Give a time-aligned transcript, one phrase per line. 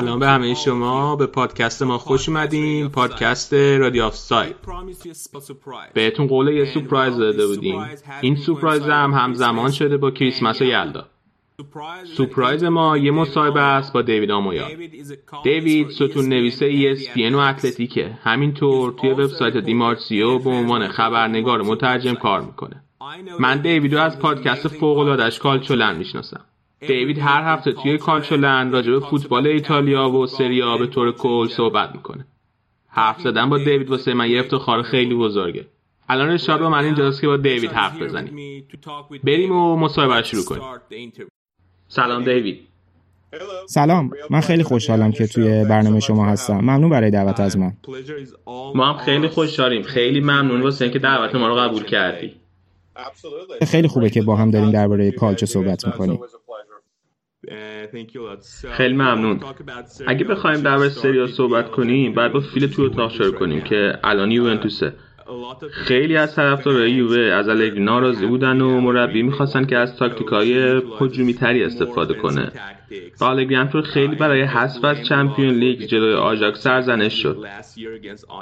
[0.00, 1.16] سلام به همه شما.
[1.16, 4.56] به پادکست ما خوش اومدین پادکست رادیو آف ساید.
[5.94, 7.84] بهتون قول یه سورپرایز داده بودیم.
[8.20, 11.06] این سورپرایز هم همزمان شده با کریسمس و یلدا.
[12.16, 14.68] سورپرایز ما یه مصاحبه است با دیوید آمویال.
[15.44, 18.18] دیوید ستون نویسه ESPN و اتلتیکه.
[18.22, 22.82] همینطور توی وبسایت دی‌مارتزیو به عنوان خبرنگار مترجم کار می‌کنه.
[23.40, 26.40] من دیویدو از پادکست فوق العاده‌اش کالچولند می‌شناسم.
[26.86, 31.94] دیوید هر هفته توی کالچولن راجع به فوتبال ایتالیا و سریا به طور کل صحبت
[31.94, 32.26] می‌کنه.
[32.88, 35.66] حرف زدن با دیوید واسه من یه افتخار خیلی بزرگه.
[36.08, 38.64] الان با من اینجاست که با دیوید حرف بزنیم.
[39.24, 40.62] بریم و مصاحبه شروع کنیم.
[41.88, 42.60] سلام دیوید.
[43.66, 46.56] سلام من خیلی خوشحالم که توی برنامه شما هستم.
[46.56, 47.72] ممنون برای دعوت از من.
[48.74, 49.82] ما هم خیلی خوشحالیم.
[49.82, 52.32] خیلی ممنون واسه اینکه دعوت ما رو قبول کردی.
[53.66, 56.18] خیلی خوبه که با هم داریم درباره کالچو صحبت می‌کنیم.
[58.72, 59.40] خیلی ممنون.
[60.06, 64.30] اگه بخوایم درباره سریا صحبت کنیم باید با فیل توی اتاق شروع کنیم که الان
[64.30, 64.92] یوونتوسه.
[65.70, 71.34] خیلی از طرفدارای یووه از الگری ناراضی بودن و مربی می‌خواستن که از تاکتیکای هجومی
[71.34, 72.52] تری استفاده کنه.
[73.20, 77.44] و همینطور خیلی برای حذف از Champion League جلوی آژاکس سرزنش شد.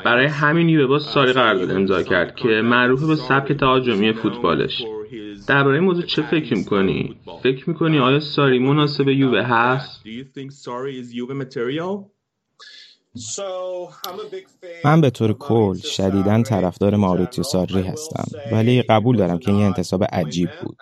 [0.04, 4.84] برای همین یووه با ساری قرارداد امضا کرد که معروف به سبک تهاجمی فوتبالش.
[5.46, 10.02] درباره این موضوع چه فکر می‌کنی؟ فکر می‌کنی آیا ساری مناسب یووه هست؟
[14.84, 20.04] من به طور کل شدیدا طرفدار ماوریتیو ساری هستم ولی قبول دارم که این انتصاب
[20.04, 20.76] عجیب بود.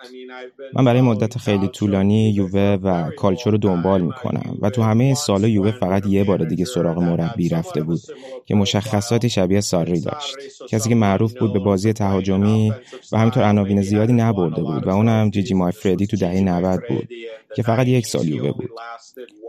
[0.73, 5.47] من برای مدت خیلی طولانی یووه و کالچو رو دنبال می‌کنم و تو همه سالا
[5.47, 7.99] یووه فقط یه بار دیگه سراغ مربی رفته بود
[8.45, 10.35] که مشخصاتی شبیه ساری داشت.
[10.69, 12.73] کسی که معروف بود به بازی تهاجمی
[13.11, 17.09] و همینطور عناوین زیادی نبرده بود و اونم جیجی مای فردی تو دهه 90 بود.
[17.55, 18.69] که فقط یک سال یووه بود.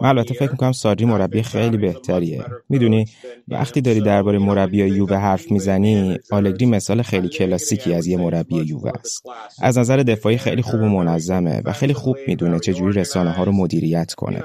[0.03, 2.44] من البته فکر می‌کنم ساری مربی خیلی بهتریه.
[2.69, 3.06] می‌دونی؟
[3.48, 8.91] وقتی داری درباره مربی یووه حرف می‌زنی آلگری مثال خیلی کلاسیکی از یه مربی یووه
[9.00, 9.26] است.
[9.62, 13.53] از نظر دفاعی خیلی خوب و منظمه و خیلی خوب می‌دونه چجوری رسانه ها رو
[13.53, 14.42] مدیریت کنه.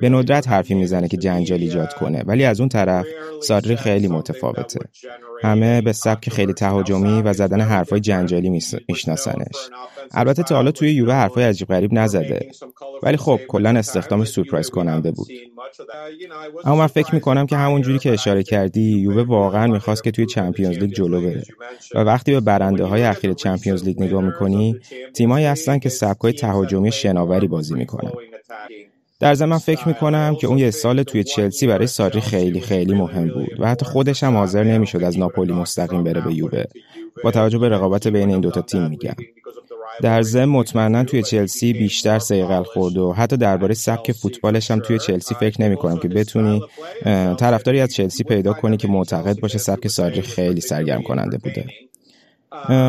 [0.00, 3.06] به ندرت حرفی می‌زنه که جنجال ایجاد کنه ولی از اون طرف
[3.42, 4.80] ساری خیلی متفاوته.
[5.42, 9.56] همه به سبک خیلی تهاجمی و زدن حرفای جنجالی میشناسنش.
[10.10, 12.50] البته تا حالا توی یووه حرفای عجیب غریب نزده.
[13.02, 15.28] ولی خب کلا استخدامش سورپرایز کننده بود.
[16.64, 20.26] اما من فکر می‌کنم که همون جوری که اشاره کردی یووه واقعا می‌خواست که توی
[20.26, 21.44] چمپیونز لیگ جلو بره.
[21.94, 24.80] و وقتی به برنده های اخیر چمپیونز لیگ نگاه می‌کنی
[25.14, 28.12] تیمایی هستن که سبکای تهاجمی شناوری بازی می‌کنن.
[29.20, 33.28] در ضمن فکر می‌کنم که اون یه سال توی چلسی برای ساری خیلی خیلی مهم
[33.28, 36.64] بود و حتی خودش هم حاضر نمی‌شد از ناپولی مستقیم بره به یووه.
[37.24, 39.14] با توجه به رقابت بین این دوتا تیم میگم.
[40.02, 44.98] در ضمن مطمئنا توی چلسی بیشتر سیقل خورد و حتی درباره سبک فوتبالش هم توی
[44.98, 46.62] چلسی فکر نمی کنم که بتونی
[47.38, 51.66] طرفداری از چلسی پیدا کنی که معتقد باشه سبک ساری خیلی سرگرم کننده بوده.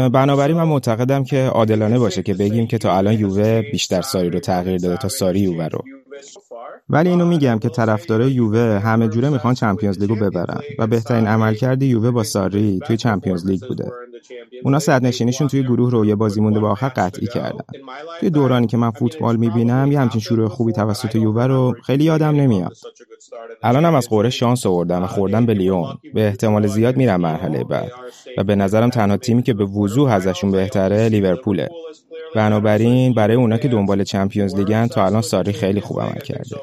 [0.09, 4.40] بنابراین من معتقدم که عادلانه باشه که بگیم که تا الان یووه بیشتر ساری رو
[4.40, 5.84] تغییر داده تا ساری یووه رو.
[6.90, 10.62] ولی اینو میگم که طرفدارای یووه همه جوره می‌خوان چمپیونز لیگو ببرن.
[10.80, 13.92] و بهترین عملکرد یووه با ساری توی چمپیونز لیگ بوده.
[14.64, 17.66] اونا نشینیشون توی گروه رو یه بازی مونده به آخر قطعی کردن.
[18.20, 22.36] توی دورانی که من فوتبال می‌بینم یه همچین شروع خوبی توسط یووه رو خیلی یادم
[22.36, 22.74] نمیاد.
[23.64, 25.98] الان هم از قوره شانس آوردم و خوردم به لیون.
[26.14, 27.92] به احتمال زیاد میرم مرحله بعد.
[28.38, 31.70] و به نظرم تنها تیمی که به وضوح ازشون بهتره لیورپوله.
[32.36, 36.56] بنابراین برای اونا که دنبال چمپیونز لیگن تا الان ساری خیلی خوب عمل کرده.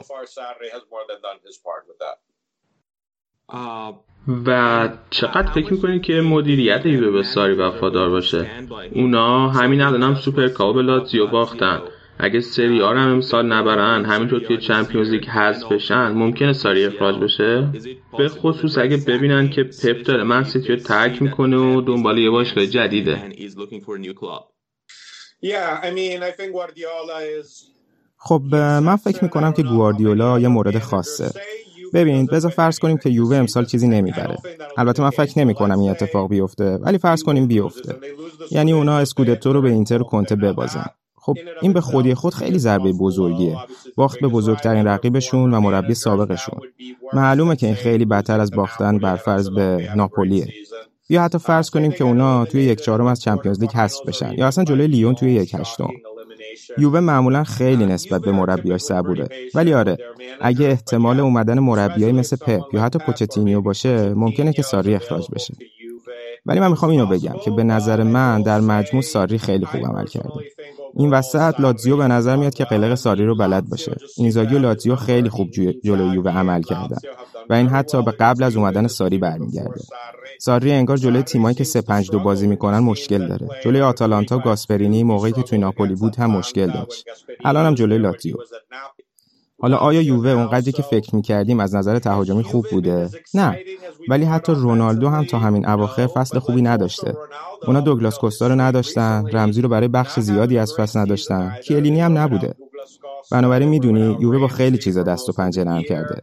[4.47, 8.47] و چقدر فکر می‌کنید که مدیریت یووه به ساری وفادار باشه؟
[8.95, 11.81] اونا همین الان هم سوپر به لاتزیو باختن.
[12.19, 16.85] اگه سری آ رو هم امسال نبرن همینطور توی چمپیونز لیگ حذف بشن ممکنه ساری
[16.85, 17.69] اخراج بشه؟
[18.19, 22.31] به خصوص اگه ببینن که پپ داره من سیتی رو ترک می‌کنه و دنبال یه
[22.31, 23.23] باشگاه جدیده.
[28.17, 31.31] خب من فکر می‌کنم که گواردیولا یه مورد خاصه.
[31.95, 34.37] ببین بذار فرض کنیم که یووه امسال چیزی نمی‌بره.
[34.77, 37.97] البته من فکر نمی کنم این اتفاق بیفته ولی فرض کنیم بیفته.
[38.51, 40.87] یعنی اونا اسکودتو رو به اینتر و کنته ببازن.
[41.17, 43.57] خب این به خودی خود خیلی ضربه بزرگیه.
[43.97, 46.61] باخت به بزرگترین رقیبشون و مربی سابقشون.
[47.13, 50.49] معلومه که این خیلی بدتر از باختن بر فرض به ناپولیه.
[51.09, 54.33] یا حتی فرض کنیم که اونا توی یک چهارم از چمپیونز لیگ حذف بشن.
[54.39, 55.91] یا اصلا جلوی لیون توی یک هشتم.
[56.79, 59.99] یووه معمولا خیلی نسبت به مربیاش صبوره ولی آره
[60.41, 65.55] اگه احتمال اومدن مربیایی مثل پپ یا حتی پوچتینیو باشه ممکنه که ساری اخراج بشه.
[66.47, 70.07] ولی من می‌خوام اینو بگم که به نظر من در مجموع ساری خیلی خوب عمل
[70.07, 70.31] کرده.
[70.97, 73.97] این وسط لاتزیو به نظر میاد که قلق ساری رو بلد باشه.
[74.17, 75.51] اینزاگی و لاتزیو خیلی خوب
[75.85, 76.97] جلوی یووه عمل کردن
[77.51, 79.81] و این حتی به قبل از اومدن ساری برمیگرده.
[80.41, 83.49] ساری انگار جلوی تیمایی که 3 5 2 بازی می‌کنن مشکل داره.
[83.65, 87.07] جلوی آتالانتا گاسپرینی موقعی که توی ناپولی بود هم مشکل داشت.
[87.45, 88.37] الان هم جلوی لاتزیو.
[89.61, 93.59] حالا آیا یووه اونقدری که فکر می‌کردیم از نظر تهاجمی خوب بوده؟ نه.
[94.09, 97.15] ولی حتی رونالدو هم تا همین اواخر فصل خوبی نداشته.
[97.67, 101.55] اونا دوگلاس کوستا رو نداشتن رمزی رو برای بخش زیادی از فصل نداشتن.
[101.65, 102.55] کیلینی هم نبوده.
[103.33, 106.23] بنابراین می‌دونی یووه با خیلی چیزا دست و پنجه نرم کرده.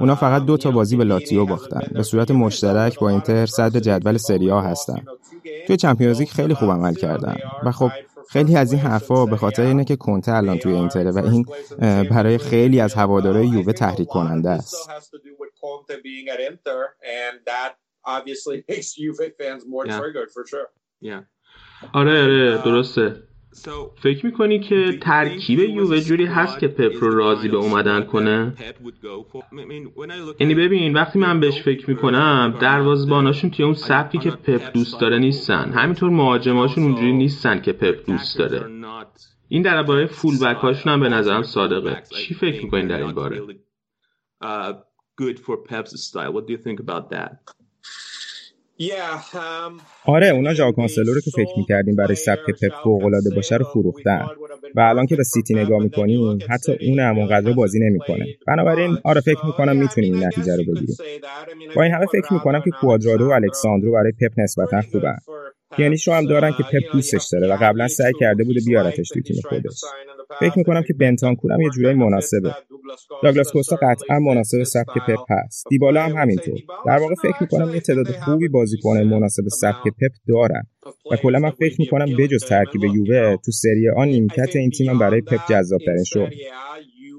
[0.00, 1.82] اونا فقط دو تا بازی به لاتیو باختن.
[1.92, 4.98] به صورت مشترک با اینتر صدر جدول سریا هستن.
[5.66, 7.36] توی چمپیونز خیلی خوب عمل کردن.
[7.64, 7.90] و خب
[8.30, 11.46] خیلی از این حرفا به خاطر اینه که کنته الان توی اینتره و این
[12.10, 14.76] برای خیلی از هوادارهای یووه تحریک کننده است.
[21.92, 23.22] آره آره درسته.
[24.02, 28.54] فکر می‌کنی که ترکیب یووه جوری هست که پپ رو راضی به اومدن کنه؟
[30.40, 35.18] یعنی ببین وقتی من بهش فکر می‌کنم دروازباناشون توی اون سبکی که پپ دوست داره
[35.18, 35.72] نیستن.
[35.72, 38.60] همینطور مهاجماشون اونجوری نیستن که پپ دوست داره.
[39.48, 42.02] این درباره فول بک هاشون هم به نظرم صادقه.
[42.16, 43.42] چی فکر می‌کنین در این باره؟
[50.06, 54.26] آره اونا جا کانسلو رو که فکر می‌کردیم برای سبک پپ فوقالعاده باشه رو فروختن.
[54.74, 58.26] و الان که به سیتی نگاه می‌کنیم حتی اون هم اونقدر بازی نمی‌کنه.
[58.46, 60.96] بنابراین آره فکر می‌کنم می‌تونیم این نتیجه رو بگیریم.
[61.76, 65.16] با این همه فکر می‌کنم که کوادرادو و الکساندرو برای پپ نسبتا خوبن
[65.76, 69.22] پیانیش رو هم دارن که پپ دوستش داره و قبلا سعی کرده بوده بیارتش توی
[69.22, 69.80] تیم خودش.
[70.40, 72.54] فکر می‌کنم که بنتانکور هم یه جورایی مناسبه.
[73.22, 75.64] داگلاس کوستا قطعا مناسب سبک پپ هست.
[75.70, 76.58] دیبالا هم همینطور.
[76.86, 80.62] در واقع فکر می‌کنم یه تعداد خوبی بازیکن مناسب سبک پپ دارن
[81.10, 85.20] و کلا من فکر می‌کنم بجز ترکیب یووه تو سری آن نیمکت این تیم برای
[85.20, 86.30] پپ جذابترین شد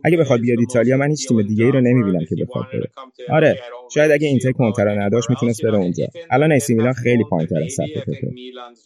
[0.03, 2.89] اگه بخواد بیاد ایتالیا من هیچ تیم دیگه ای رو نمی‌بینم که بخواد بره.
[3.30, 3.59] آره
[3.94, 6.06] شاید اگه اینتر کنتر نداشت می‌تونست بره اونجا.
[6.31, 7.77] الان ایسی میلان خیلی پایینتر از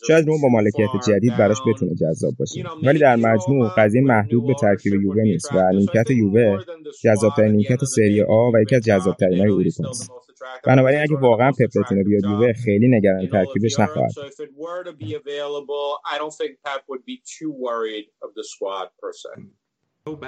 [0.08, 2.64] شاید روم با مالکیت جدید براش بتونه جذاب باشه.
[2.84, 6.58] ولی در مجموع قضیه محدود به ترکیب یووه نیست و نیمکت یووه
[7.04, 10.12] جذابترین نیمکت سری آ و یکی از جذابترین های اروپا است.
[10.66, 14.12] بنابراین اگه واقعا پپ بتونه بیاد یووه خیلی نگران ترکیبش نخواهد.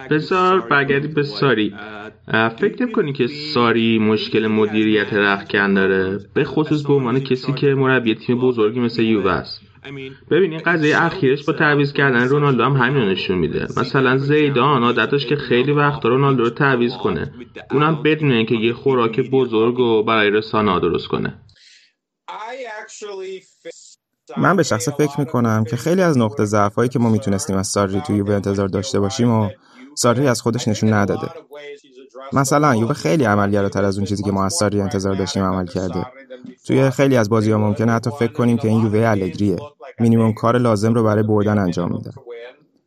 [0.09, 1.75] بسار برگردی به ساری.
[2.59, 8.15] فکر کنی که ساری مشکل مدیریت رخکن داره؟ به خصوص به عنوان کسی که مربی
[8.15, 9.61] تیم بزرگی مثل یووه است.
[10.31, 13.67] ببین این قضیه اخیرش با تعویض کردن رونالدو هم همین نشون میده.
[13.77, 17.33] مثلا زیدان عادتش که خیلی وقت رونالدو رو تعویض کنه.
[17.71, 21.39] اونم بدون اینکه یه خوراک بزرگ و برای رسانه درست کنه.
[24.37, 28.01] من به شخص فکر می‌کنم که خیلی از نقطه ضعفایی که ما می‌تونستیم از ساری
[28.01, 29.49] توی یووه انتظار داشته باشیم و
[29.95, 31.27] ساری از خودش نشون نداده.
[32.33, 36.05] مثلا یووه خیلی عملگراتر از اون چیزی که ما از ساری انتظار داشتیم عمل کرده.
[36.67, 39.57] توی خیلی از بازی ها ممکنه حتی فکر کنیم که این یووه الگریه.
[39.99, 42.11] مینیمم کار لازم رو برای بردن انجام میده.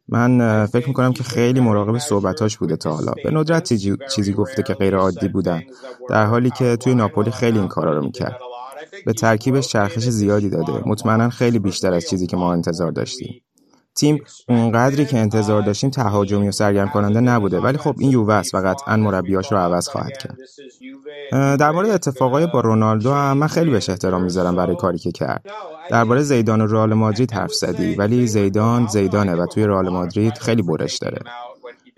[0.08, 3.12] من فکر می‌کنم که خیلی مراقب صحبتاش بوده تا حالا.
[3.25, 3.73] به ندرت
[4.14, 5.62] چیزی گفته که غیر عادی بودن.
[6.08, 8.38] در حالی که توی ناپولی خیلی این کارا رو می‌کرد.
[9.07, 10.73] به ترکیبش چرخش زیادی داده.
[10.87, 13.41] مطمئنا خیلی بیشتر از چیزی که ما انتظار داشتیم.
[13.97, 18.55] تیم اونقدری که انتظار داشتیم تهاجمی و سرگرم کننده نبوده ولی خب این یووه است.
[18.55, 20.37] و قطعا مربیاش رو عوض خواهد کرد.
[21.57, 25.45] در مورد اتفاقای با رونالدو هم من خیلی بهش احترام می‌ذارم برای کاری که کرد.
[25.91, 30.62] درباره زیدان و رئال مادرید حرف زدی ولی زیدان زیدانه و توی رئال مادرید خیلی
[30.62, 31.19] برش داره.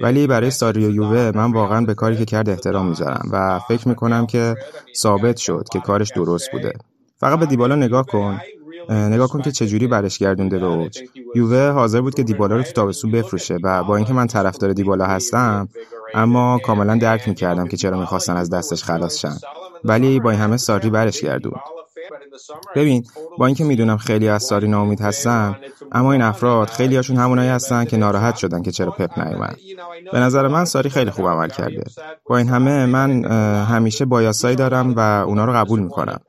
[0.01, 3.89] ولی برای ساری و یووه من واقعا به کاری که کرد احترام می‌ذارم و فکر
[3.89, 4.55] می‌کنم که
[4.97, 6.73] ثابت شد که کارش درست بوده.
[7.19, 8.41] فقط به دیبالا نگاه کن.
[8.91, 10.99] نگاه کن که چجوری برش گردونده به اوج.
[11.35, 15.05] یووه حاضر بود که دیبالا رو تو تابستون بفروشه و با اینکه من طرفدار دیبالا
[15.05, 15.69] هستم
[16.15, 19.37] اما کاملا درک می‌کردم که چرا می‌خواستن از دستش خلاص شن.
[19.85, 21.53] ولی با این همه ساری برش گردون
[22.75, 23.05] ببین
[23.39, 25.57] با اینکه می‌دونم خیلی از ساری ناامید هستن
[25.93, 29.57] اما این افراد خیلی هاشون همونایی هستن که ناراحت شدن که چرا پپ نیومد.
[30.13, 31.85] به نظر من ساری خیلی خوب عمل کرده.
[32.27, 33.25] با این همه من
[33.65, 36.21] همیشه بایاسایی دارم و اونا رو قبول می‌کنم.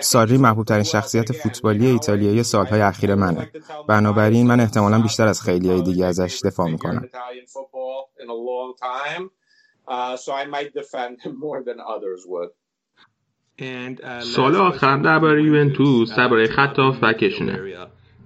[0.00, 3.50] ساری محبوب ترین شخصیت فوتبالی ایتالیایی سالهای اخیر منه.
[3.88, 7.08] بنابراین من احتمالا بیشتر از خیلی های دیگه ازش دفاع می‌کنم.
[14.20, 17.60] سال آخر درباره یوونتوس درباره خط بکشونه.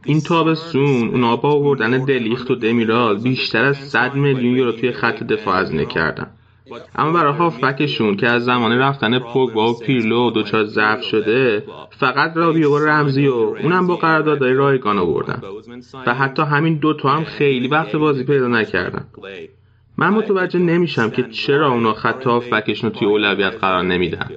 [0.05, 5.23] این تابستون اونا با آوردن دلیخت و دمیرال بیشتر از 100 میلیون یورو توی خط
[5.23, 6.31] دفاع هزینه کردن
[6.95, 12.71] اما برای هافبکشون که از زمان رفتن پوگبا و پیرلو دچار ضعف شده فقط رابیو
[12.71, 15.43] و رمزی و اونم با قراردادهای رایگان آوردن.
[16.07, 19.07] و حتی همین دوتا هم خیلی وقت بازی پیدا نکردن.
[19.97, 24.29] من متوجه نمیشم که چرا اونا خط هافبکشون توی اولویت قرار نمیدن.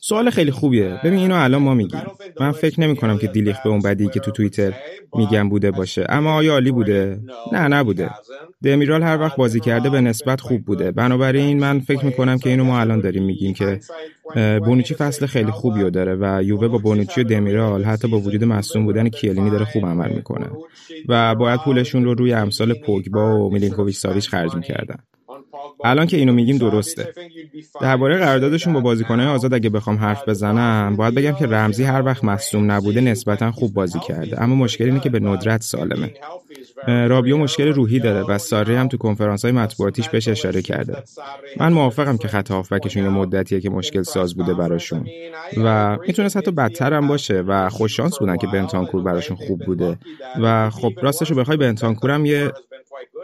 [0.00, 1.00] سوال خیلی خوبیه.
[1.04, 2.02] ببین اینو الان ما میگیم.
[2.40, 4.72] من فکر نمی کنم که دیلیخ به اون بدی که تو توییتر
[5.16, 6.06] میگم بوده باشه.
[6.08, 7.20] اما آیا عالی بوده؟
[7.52, 8.10] نه نبوده.
[8.62, 10.90] دمیرال هر وقت بازی کرده به نسبت خوب بوده.
[10.92, 13.80] بنابراین من فکر می‌کنم که اینو ما الان داریم میگیم که
[14.64, 18.44] بونوچی فصل خیلی خوبی رو داره و یووه با بونوچی و دمیرال حتی با وجود
[18.44, 20.50] مصوم بودن کیلینی داره خوب عمل می‌کنه.
[21.08, 24.98] و باید پولشون رو روی امثال پوگبا و میلینکوویچ ساویچ خرج می‌کردن.
[25.84, 27.12] الان که اینو میگیم درسته.
[27.80, 32.24] درباره قراردادشون با بازیکنهای آزاد اگه بخوام حرف بزنم باید بگم که رمزی هر وقت
[32.24, 34.42] مصوم نبوده نسبتا خوب بازی کرده.
[34.42, 36.12] اما مشکل اینه که به ندرت سالمه.
[36.86, 41.02] رابیو مشکل روحی داره و ساری هم تو کنفرانس های مطبوعاتیش بهش اشاره کرده.
[41.56, 45.06] من موافقم که خط هافبکشون یه مدتیه که مشکل ساز بوده براشون.
[45.64, 49.98] و می‌تونست حتی بدتر هم باشه و خوششانس بودن که بنتانکور براشون خوب بوده.
[50.42, 52.52] و خب راستش رو بخوای بنتانکور هم یه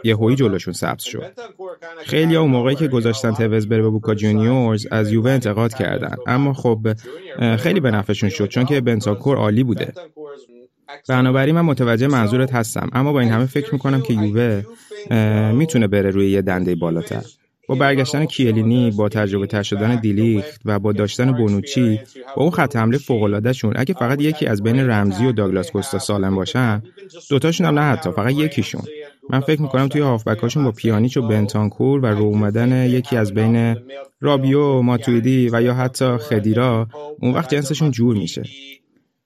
[0.03, 1.33] یه هوی جلوشون سبز شد.
[2.05, 6.15] خیلی اون موقعی که گذاشتن توز بره به بوکا جونیورز از یووه انتقاد کردن.
[6.27, 6.87] اما خب
[7.57, 9.93] خیلی به نفعشون شد چون که بنتانکور عالی بوده.
[11.09, 12.89] بنابراین من متوجه منظورت هستم.
[12.93, 14.63] اما با این همه فکر می‌کنم که یووه
[15.51, 17.23] می‌تونه بره روی یه دنده بالاتر.
[17.69, 21.99] با برگشتن کیلینی با تجربه تر شدن دیلیخت و با داشتن بونوچی
[22.35, 25.99] با اون خط حمله فوق شون اگه فقط یکی از بین رمزی و داگلاس کوستا
[25.99, 26.83] سالم باشن
[27.29, 28.81] دوتاشون هم نه حتی فقط یکیشون.
[29.29, 33.75] من فکر می‌کنم توی هافبکاشون با پیانیچ و بنتانکور و رو اومدن یکی از بین
[34.21, 36.87] رابیو ماتویدی و یا حتی خدیرا
[37.19, 38.43] اون وقت جنسشون جور میشه.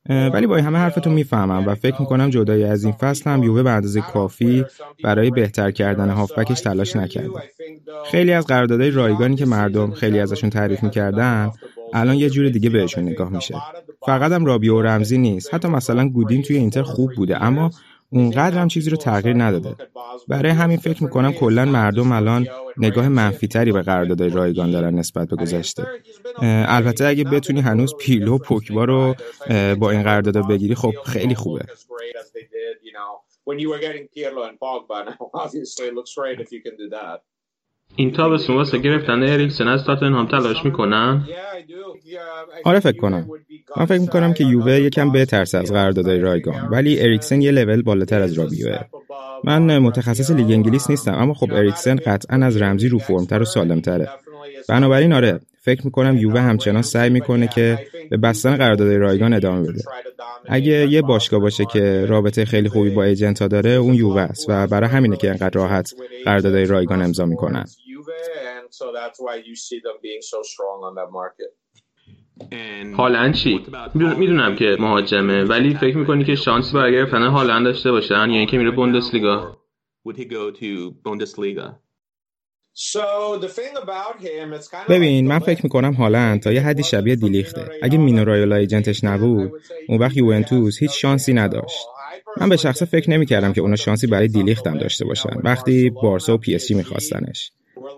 [0.09, 3.69] ولی با همه حرفتون می‌فهمم و فکر می‌کنم جدای از این فصل هم یووه به
[3.69, 4.65] اندازه کافی
[5.03, 7.29] برای بهتر کردن هافبکش تلاش نکرده.
[8.11, 11.51] خیلی از قراردادهای رایگانی که مردم خیلی ازشون تعریف می‌کردن
[11.93, 13.55] الان یه جور دیگه بهشون نگاه میشه.
[14.05, 15.53] فقط هم رابیو و رمزی نیست.
[15.53, 17.71] حتی مثلا گودین توی اینتر خوب بوده اما
[18.09, 19.75] اونقدر هم چیزی رو تغییر نداده.
[20.27, 22.47] برای همین فکر می‌کنم کلا مردم الان
[22.77, 25.87] نگاه منفیتری به قراردادهای رایگان دارن نسبت به گذشته.
[26.41, 29.15] البته اگه بتونی هنوز پیلو و پوکبا رو
[29.79, 31.65] با این قراردادا بگیری خب خیلی خوبه.
[37.95, 41.27] این تابستون واسه گرفتن اریکسن از تاتنهام تلاش می‌کنن؟
[42.63, 43.27] آره فکر کنم.
[43.77, 48.21] من فکر می‌کنم که یووه یکم بهترس از قراردادهای رایگان ولی اریکسن یه لول بالاتر
[48.21, 48.79] از رابیوه
[49.43, 54.09] من متخصص لیگ انگلیس نیستم اما خب اریکسن قطعا از رمزی رو فرمتر و سالمتره.
[54.69, 59.83] بنابراین آره فکر می‌کنم یووه همچنان سعی می‌کنه که به بستن قرارداد رایگان ادامه بده.
[60.45, 64.67] اگه یه باشگاه باشه که رابطه خیلی خوبی با ایجنتا داره اون یووه است و
[64.67, 65.93] برای همینه که انقدر راحت
[66.25, 67.65] قراردادهای رایگان امضا می‌کنن.
[72.97, 78.29] هالند چی؟ می‌دونم که مهاجمه ولی فکر می‌کنی که شانسی برای گرفتن هالند داشته باشن
[78.29, 79.57] یا اینکه میره بوندسلیگا؟
[84.89, 87.69] ببین من فکر می‌کنم هالند تا یه حدی شبیه دیلیخته.
[87.81, 89.51] اگه مینو رایولا ایجنتش نبود
[89.89, 91.87] اون وقت یوونتوس هیچ شانسی نداشت.
[92.37, 95.29] من به شخصه فکر نمی‌کردم که اونا شانسی برای دیلیخت هم داشته باشن.
[95.43, 97.51] وقتی بارسا و پی جی میخواستنش.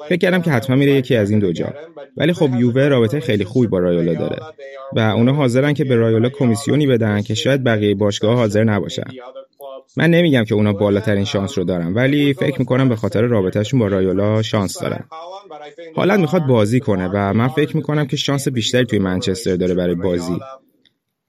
[0.10, 1.74] فکر کردم که حتما میره یکی از این دو جا.
[2.18, 4.38] ولی خب یووه رابطه خیلی خوبی با رایولا داره
[4.96, 9.08] و اونا حاضرن که به رایولا کمیسیونی بدن که شاید بقیه باشگاه حاضر نباشن.
[9.98, 13.88] من نمیگم که اونا بالاترین شانس رو دارن ولی فکر می‌کنم به خاطر رابطهشون با
[13.88, 15.04] رایولا شانس دارن.
[15.96, 19.96] حالا می‌خواد بازی کنه و من فکر می‌کنم که شانس بیشتری توی منچستر داره برای
[19.96, 20.40] بازی.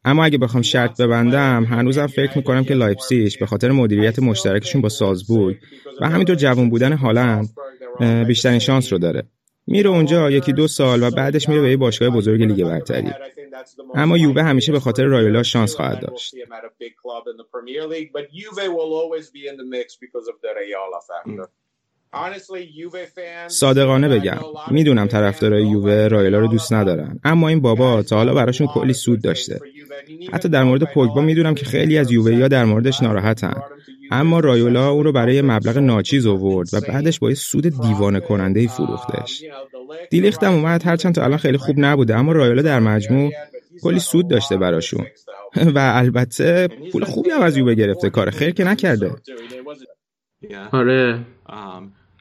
[0.04, 4.88] اما اگه بخوام شرط ببندم هنوزم فکر می‌کنم که لایپسیش به خاطر مدیریت مشترکشون با
[4.88, 5.56] سالزبورگ
[6.00, 7.48] و همینطور جوان بودن هالند
[8.26, 9.22] بیشترین شانس رو داره.
[9.66, 13.10] میره اونجا یکی دو سال و بعدش میره به یه باشگاه بزرگ لیگ برتری.
[13.94, 16.34] اما یووه همیشه به خاطر رایولا شانس خواهد داشت.
[23.48, 24.38] صادقانه بگم
[24.70, 29.22] می‌دونم طرفدارای یووه رایولا رو دوست ندارن اما این بابا تا حالا براشون کلی سود
[29.22, 29.60] داشته.
[30.32, 33.62] حتی در مورد پوگبا می‌دونم که خیلی از یووه در موردش ناراحتن.
[34.10, 38.68] اما رایولا او رو برای مبلغ ناچیز آورد و بعدش با سود دیوانه کننده ای
[38.68, 39.44] فروختش.
[40.10, 43.32] دیلیختم اومد هرچند تا الان خیلی خوب نبوده اما رایولا در مجموع
[43.82, 45.06] کلی سود داشته براشون.
[45.74, 49.10] و البته پول خوبی هم از یووه گرفته کار خیر که نکرده.
[50.72, 51.18] آره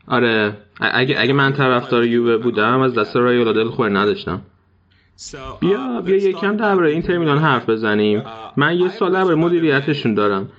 [0.10, 0.58] آره.
[0.82, 4.42] اگه اگه من طرفدار یووه بودم از دست رایولا دل خور نداشتم.
[5.60, 8.24] بیا بیا یکم درباره این ترمینال حرف بزنیم.
[8.58, 10.50] من یه سال درباره مدیریتشون دارم.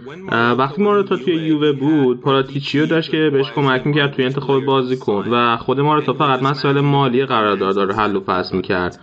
[0.59, 5.57] وقتی مارتا توی یووه بود پاراتیچیو داشت که بهش کمک می‌کرد توی انتخاب بازیکن و
[5.57, 9.00] خود مارتا فقط مسائل مالی قرارداد رو حل و فصل می‌کرد.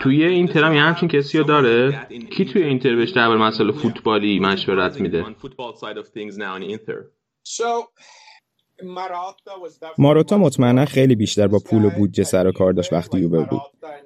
[0.00, 4.40] توی اینتر هم یه همچین کسی رو داره؟ کی توی اینتر بهش درباره مسائل فوتبالی
[4.40, 5.24] مشورت میده؟
[9.98, 13.60] ماروتا مطمئنا خیلی بیشتر با پول و بودجه سر و کار داشت وقتی یووه بود.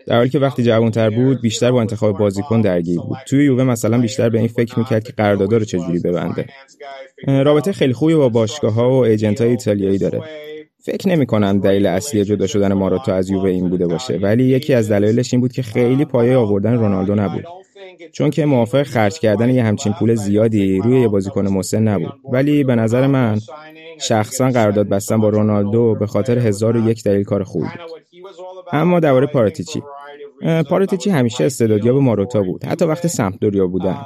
[0.07, 3.19] در حالی که وقتی جوانتر بود بیشتر با انتخاب بازیکن درگیر بود.
[3.27, 6.47] توی یووه مثلا بیشتر به این فکر می‌کرد که قراردادا رو چجوری ببنده.
[7.27, 10.21] رابطه خیلی خوبی با باشگاه ها و ایجنت های ایتالیایی داره.
[10.83, 14.17] فکر نمی کنم دلیل اصلی جدا شدن ماروتا از یووه این بوده باشه.
[14.17, 17.45] ولی یکی از دلایلش این بود که خیلی پایه آوردن رونالدو نبود.
[18.13, 22.15] چون که موافق خرج کردن یه همچین پول زیادی روی یه بازیکن مسن نبود.
[22.33, 23.39] ولی به نظر من
[24.01, 27.95] شخصا قرارداد بستن با رونالدو به خاطر هزار و یک دلیل کار خوبی بود.
[28.73, 29.83] اما درباره پاراتیچی.
[30.71, 32.65] پاراتیچی همیشه استعدادیاب ماروتا بود.
[32.65, 33.97] حتی وقتی سمپدوریا بودن.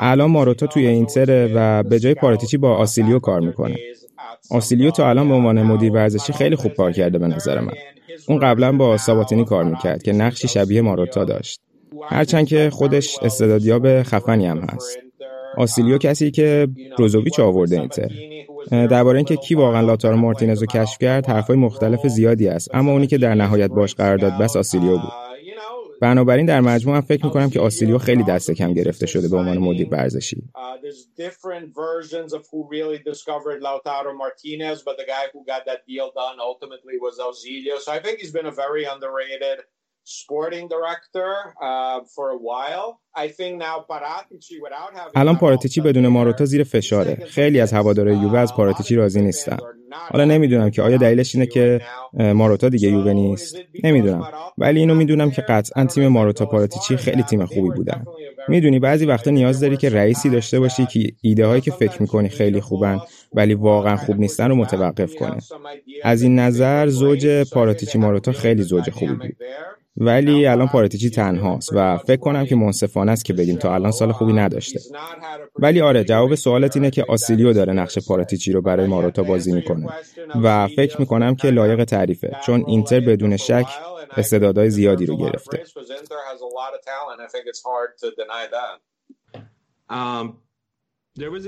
[0.00, 3.76] الان ماروتا توی اینتر و به جای پاراتیچی با آسیلیو کار می‌کنه.
[4.50, 7.72] آسیلیو تا الان به عنوان مدیر ورزشی خیلی خوب کار کرده به نظر من.
[8.28, 11.60] اون قبلا با ساباتینی کار می‌کرد که نقشی شبیه ماروتا داشت.
[12.02, 14.98] هرچند که خودش استعدادیاب خفنی هم هست.
[15.56, 18.08] آسیلیو کسی که بروزوویچ آورده اینتر.
[18.70, 22.74] درباره اینکه کی واقعا لاتارو مارتینز رو کشف کرد حرفای مختلف زیادی است.
[22.74, 25.12] اما اونی که در نهایت باش قرار داد بس آسیلیو بود.
[26.00, 29.88] بنابراین در مجموع فکر می‌کنم که آسیلیو خیلی دست کم گرفته شده به عنوان مدیر
[29.90, 30.42] ورزشی.
[45.14, 47.14] الان پاراتیچی بدون ماروتا زیر فشاره.
[47.14, 49.56] خیلی از هوادارهای یووه از پاراتیچی راضی نیستن.
[50.10, 51.80] حالا نمی‌دونم که آیا دلیلش اینه که
[52.18, 53.56] ماروتا دیگه یووه نیست.
[53.84, 54.28] نمی‌دونم.
[54.58, 58.04] ولی اینو می‌دونم که قطعا تیم ماروتا پاراتیچی خیلی تیم خوبی بودن.
[58.48, 62.28] می‌دونی بعضی وقتا نیاز داری که رئیسی داشته باشی که ایده هایی که فکر می‌کنی
[62.28, 63.00] خیلی خوبن
[63.34, 65.38] ولی واقعا خوب نیستن رو متوقف کنه
[66.04, 69.36] از این نظر زوج پاراتیچی ماروتا خیلی زوج خوبی بود.
[69.96, 74.12] ولی الان پاراتیچی تنهاست و فکر کنم که منصفانه است که بگیم تا الان سال
[74.12, 74.80] خوبی نداشته.
[75.58, 79.88] ولی آره جواب سوالت اینه که آسیلیو داره نقش پاراتیچی رو برای ماروتا بازی می‌کنه
[80.42, 83.66] و فکر می‌کنم که لایق تعریفه چون اینتر بدون شک
[84.16, 85.62] استعدادهای زیادی رو گرفته.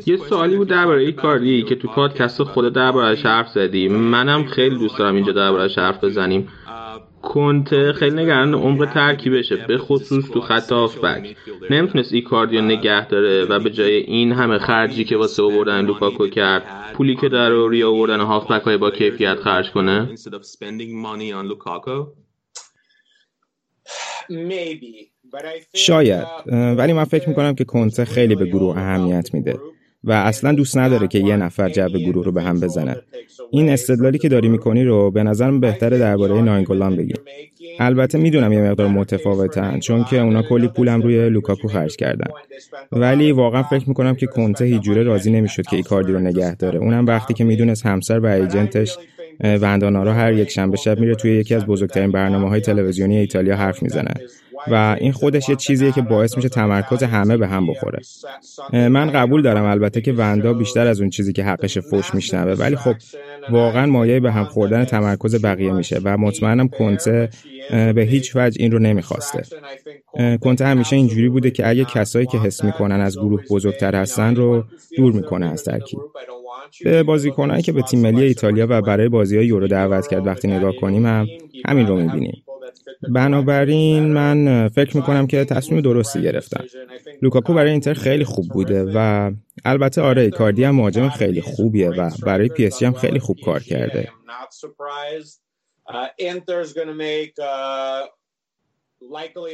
[0.07, 3.93] یه سوالی بود درباره این کاری که تو پادکست خود دربارهش حرف زدیم.
[3.93, 6.49] منم خیلی دوست دارم اینجا دربارهش حرف بزنیم.
[7.27, 11.37] کنته خیلی نگران عمق ترکیبشه به خصوص تو خط هافبک.
[11.71, 16.93] نمی‌تونست ایکاردیو نگه داره و به جای این همه خرجی که واسه آوردن لوکاکو کرد
[16.95, 20.09] پولی که در روی آوردن هافبک های با کیفیت خرج کنه؟
[25.75, 26.27] شاید.
[26.53, 29.59] ولی من فکر می‌کنم که کنته خیلی به گروه اهمیت میده.
[30.05, 32.97] و اصلا دوست نداره که یه نفر جو گروه رو به هم بزنه.
[33.51, 37.17] این استدلالی که داری می‌کنی رو به نظرم بهتره درباره ناینگولان بگیم.
[37.79, 42.31] البته می‌دونم یه مقدار متفاوتن چون که اونا کلی پولم روی لوکاکو خرج کردن.
[42.93, 46.79] ولی واقعا فکر می‌کنم که کنته هیجوره راضی نمی‌شد که ایکاردی رو نگه داره.
[46.79, 48.99] اونم وقتی که می‌دونست همسر و ایجنتش
[49.41, 53.83] وندانارا هر یک شنبه شب میره توی یکی از بزرگترین برنامه های تلویزیونی ایتالیا حرف
[53.83, 54.15] می‌زنه.
[54.71, 57.99] و این خودش یه چیزیه که باعث میشه تمرکز همه به هم بخوره.
[58.73, 62.77] من قبول دارم البته که وندا بیشتر از اون چیزی که حقش فوش میشنوه ولی
[62.77, 62.95] خب
[63.51, 67.29] واقعا مایه به هم خوردن تمرکز بقیه میشه و مطمئنم کنته
[67.71, 69.43] به هیچ وجه این رو نمی‌خواسته.
[70.41, 74.65] کنته همیشه اینجوری بوده که اگه کسایی که حس می‌کنن از گروه بزرگتر هستن رو
[74.97, 76.01] دور می‌کنه از ترکیب.
[76.85, 80.49] به بازیکنایی که به تیم ملی ایتالیا و برای بازی های یورو دعوت کرد وقتی
[80.49, 81.27] نگاه کنیم هم
[81.67, 82.43] همین رو می‌بینیم
[83.15, 86.65] بنابراین من فکر می‌کنم که تصمیم درستی گرفتن
[87.23, 89.31] لوکاکو برای اینتر خیلی خوب بوده و
[89.65, 93.37] البته آره ایکاردی هم مهاجم خیلی خوبیه و برای پی اس جی هم خیلی خوب
[93.45, 94.09] کار کرده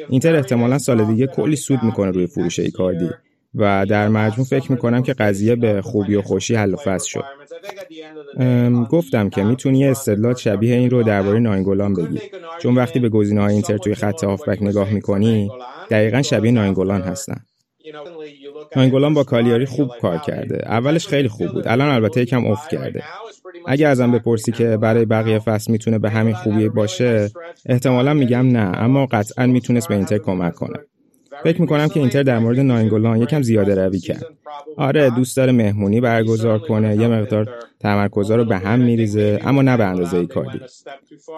[0.09, 3.11] اینتر احتمالا سال دیگه کلی سود می‌کنه روی فروش ایکاردی
[3.55, 7.25] و در مجموع فکر می‌کنم که قضیه به خوبی و خوشی حل و فصل شد.
[8.91, 12.21] گفتم که می‌تونی یه استدلال شبیه این رو درباره ناینگولان بگی.
[12.59, 15.51] چون وقتی به گزینه های اینتر توی خط هافبک نگاه می‌کنی
[15.91, 17.37] دقیقا شبیه ناینگولان هستن.
[18.77, 20.69] ناینگولان با کالیاری خوب کار کرده.
[20.69, 21.69] اولش خیلی خوب بود.
[21.69, 23.03] الان البته یکم افت کرده.
[23.67, 27.31] اگه ازم بپرسی که برای بقیه فصل می‌تونه به همین خوبی باشه
[27.67, 30.79] احتمالا میگم نه اما قطعا می‌تونست به اینتر کمک کنه.
[31.45, 34.27] فکر می‌کنم که اینتر در مورد ناینگولان یکم زیاده روی کرد.
[34.77, 39.77] آره دوست داره مهمونی برگزار کنه یه مقدار تمرکزا رو به هم میریزه اما نه
[39.77, 40.61] به اندازه ای کاری.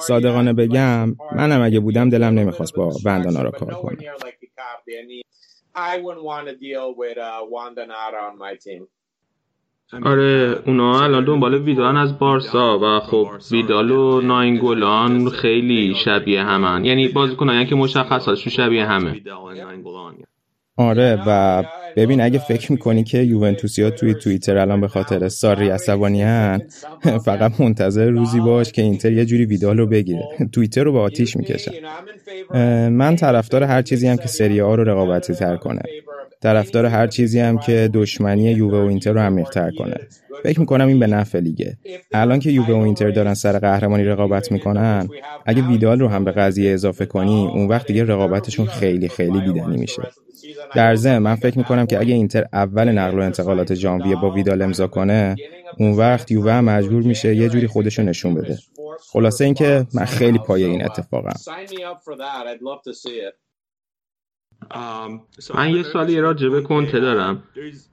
[0.00, 3.98] صادقانه بگم منم اگه بودم دلم نمی‌خواست با وندانا را کار کنم.
[10.02, 16.84] آره اونا الان دنبال ویدال از بارسا و خب ویدال و ناینگولان خیلی شبیه همن.
[16.84, 19.20] یعنی بازیکنایی که مشخصاتشون شبیه همه.
[20.76, 21.62] آره و
[21.96, 26.62] ببین اگه فکر می‌کنی که یوونتوسیا توی توییتر الان به خاطر ساری عصبانی هن
[27.26, 30.28] فقط منتظر روزی باش که اینتر یه جوری ویدال رو بگیره.
[30.54, 31.72] توییتر رو به آتیش می‌کشن.
[32.88, 35.82] من طرفدار هر چیزی هم که سری ها رو رقابتی تر کنه.
[36.44, 39.96] طرفدار هر چیزی هم که دشمنی یووه و اینتر رو عمیق‌تر کنه.
[40.42, 41.76] فکر می‌کنم این به نفع لیگه.
[42.12, 45.08] الان که یووه و اینتر دارن سر قهرمانی رقابت می‌کنن
[45.46, 49.76] اگه ویدال رو هم به قضیه اضافه کنی اون وقت دیگه رقابتشون خیلی خیلی دیدنی
[49.76, 50.02] میشه.
[50.74, 54.62] در ضمن من فکر می‌کنم که اگه اینتر اول نقل و انتقالات ژانویه با ویدال
[54.62, 55.36] امضا کنه
[55.78, 58.58] اون وقت یووه مجبور میشه یه جوری خودشو نشون بده.
[59.12, 61.34] خلاصه اینکه من خیلی پایه این اتفاقم.
[65.54, 67.42] من یه سوالی راجع به کنته دارم.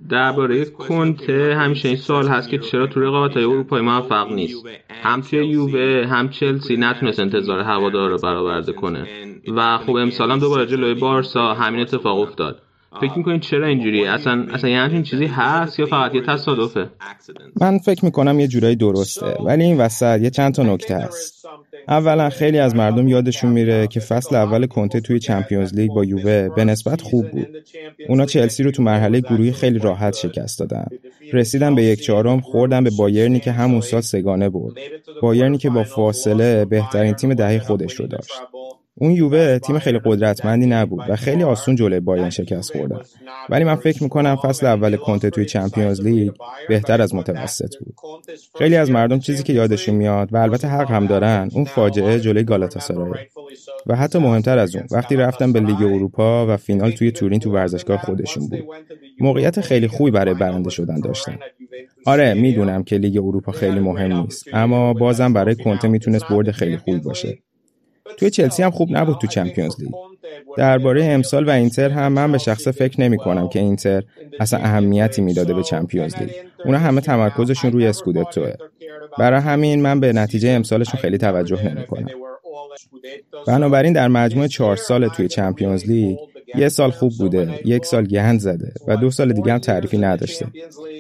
[0.10, 4.66] درباره کنته همیشه این سوال هست که چرا تو رقابت های اروپایی موفق نیست.
[5.04, 9.08] هم توی یووه هم چلسی نتونست انتظار هوادار رو برآورده کنه.
[9.56, 12.62] و خب امسال هم دوباره جلوی بارسا همین اتفاق افتاد.
[13.02, 16.90] فکر می‌کنین چرا اینجوری اصلا اصلا یه همچین چیزی هست یا فقط یه تصادفه؟
[17.62, 21.46] من فکر می‌کنم یه جورایی درسته ولی این وسط یه چند تا نکته هست.
[21.88, 26.50] اولا خیلی از مردم یادشون میره که فصل اول کنته توی چمپیونز لیگ با یووه
[26.50, 27.48] به نسبت خوب بود.
[28.10, 30.86] اونا چلسی رو تو مرحله گروهی خیلی راحت شکست دادن.
[31.34, 34.74] رسیدن به یک چهارم خوردن به بایرنی که همون سال سگانه برد.
[35.22, 38.42] بایرنی که با فاصله بهترین تیم دهه خودش رو داشت.
[38.96, 43.00] اون یووه تیم خیلی قدرتمندی نبود و خیلی آسون جلوی بایرن شکست خوردن.
[43.50, 46.32] ولی من فکر می‌کنم فصل اول کنته توی چمپیونز لیگ
[46.70, 47.96] بهتر از متوسط بود.
[48.58, 52.44] خیلی از مردم چیزی که یادشون میاد و البته حق هم دارن اون فاجعه جلوی
[52.44, 53.20] گالاتاسارای.
[53.88, 57.52] و حتی مهمتر از اون وقتی رفتن به لیگ اروپا و فینال توی تورین تو
[57.52, 58.64] ورزشگاه خودشون بود.
[59.20, 61.38] موقعیت خیلی خوبی برای برنده شدن داشتن.
[62.06, 66.78] آره می‌دونم که لیگ اروپا خیلی مهم نیست اما بازم برای کنته می‌تونست برد خیلی
[66.78, 67.38] خوبی باشه.
[68.18, 69.92] توی چلسی هم خوب نبود تو چمپیونز لیگ.
[70.58, 74.04] درباره امسال و اینتر هم من به شخص فکر نمی کنم که اینتر
[74.40, 76.30] اصلا اهمیتی می‌داده به چمپیونز لیگ.
[76.66, 78.54] اونا همه تمرکزشون روی اسکودتوه.
[79.18, 82.08] برای همین من به نتیجه امسالشون خیلی توجه نمی کنم.
[83.48, 86.18] بنابراین در مجموع چهار سال توی چمپیونز لیگ
[86.56, 90.48] یه سال خوب بوده یک سال گند زده و دو سال دیگه هم تعریفی نداشته.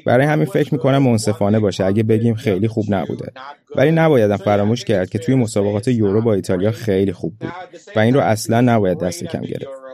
[0.05, 3.31] برای همین فکر می‌کنم منصفانه باشه اگه بگیم خیلی خوب نبوده.
[3.75, 7.53] ولی نبایدم فراموش کرد که توی مسابقات یورو با ایتالیا خیلی خوب بود
[7.95, 9.90] و این رو اصلا نباید دست کم گرفت.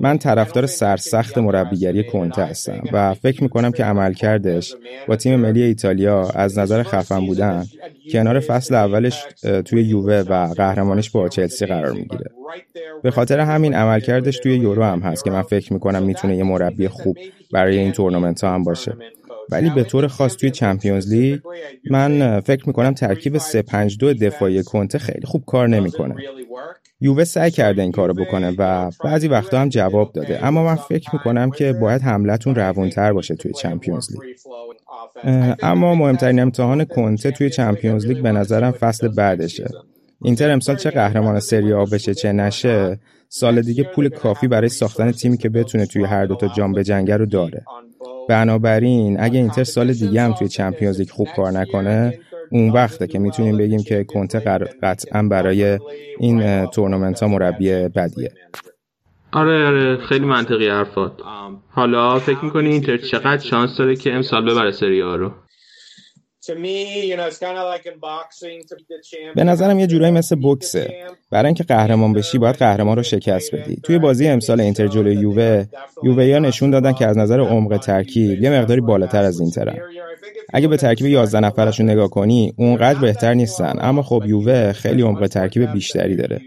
[0.00, 4.74] من طرفدار سرسخت مربیگری کنته هستم و فکر می‌کنم که عملکردش
[5.08, 7.64] با تیم ملی ایتالیا از نظر خفن بودن
[8.12, 9.24] کنار فصل اولش
[9.64, 12.30] توی یووه و قهرمانش با چلسی قرار می‌گیره.
[13.02, 16.88] به خاطر همین عملکردش توی یورو هم هست که من فکر می‌کنم می‌تونه یه مربی
[16.88, 17.18] خوب
[17.52, 18.96] برای این تورنمنت ها هم باشه.
[19.50, 21.40] ولی به طور خاص توی چمپیونز لیگ
[21.90, 26.14] من فکر می‌کنم ترکیب 352 دفاعی کنته خیلی خوب کار نمی‌کنه.
[27.00, 30.46] یووه سعی کرده این کارو بکنه و بعضی وقتا هم جواب داده.
[30.46, 34.20] اما من فکر می‌کنم که باید حملتون روونتر باشه توی چمپیونز لیگ.
[35.62, 39.68] اما مهمترین امتحان کنته توی چمپیونز لیگ به نظرم فصل بعدشه.
[40.22, 45.12] اینتر امسال چه قهرمان سری آ بشه چه نشه سال دیگه پول کافی برای ساختن
[45.12, 47.64] تیمی که بتونه توی هر دوتا جام بجنگه رو داره.
[48.28, 52.18] بنابراین اگه اینتر سال دیگه هم توی چمپیونز لیگ خوب کار نکنه
[52.50, 54.40] اون وقته که می‌تونیم بگیم که کنته
[54.82, 55.78] قطعا برای
[56.18, 58.30] این تورنمنت ها مربی بدیه.
[59.32, 61.12] آره آره خیلی منطقی حرفات.
[61.68, 65.32] حالا فکر می‌کنی اینتر چقدر شانس داره که امسال ببره سری ها رو؟
[69.34, 70.94] به نظرم یه جورایی مثل بوکسه
[71.30, 73.76] برای اینکه قهرمان بشی باید قهرمان رو شکست بدی.
[73.76, 75.64] توی بازی امسال اینتر جلوی یووه
[76.02, 79.76] یووه یا نشون دادن که از نظر عمق ترکیب یه مقداری بالاتر از اینترن.
[80.52, 83.74] اگه به ترکیب 11 نفرشون نگاه کنی اونقدر بهتر نیستن.
[83.80, 86.40] اما خب یووه خیلی عمق ترکیب بیشتری داره.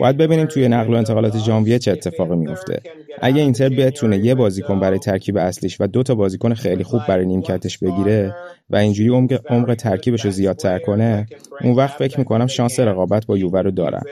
[0.00, 2.80] باید ببینیم توی نقل و انتقالات ژانویه چه اتفاقی میفته
[3.20, 7.26] اگه اینتر بتونه یه بازیکن برای ترکیب اصلیش و دو تا بازیکن خیلی خوب برای
[7.26, 8.34] نیمکتش بگیره
[8.70, 11.26] و اینجوری عمق, عمق ترکیبش رو زیادتر کنه
[11.64, 14.02] اون وقت فکر می‌کنم شانس رقابت با یووه رو دارن.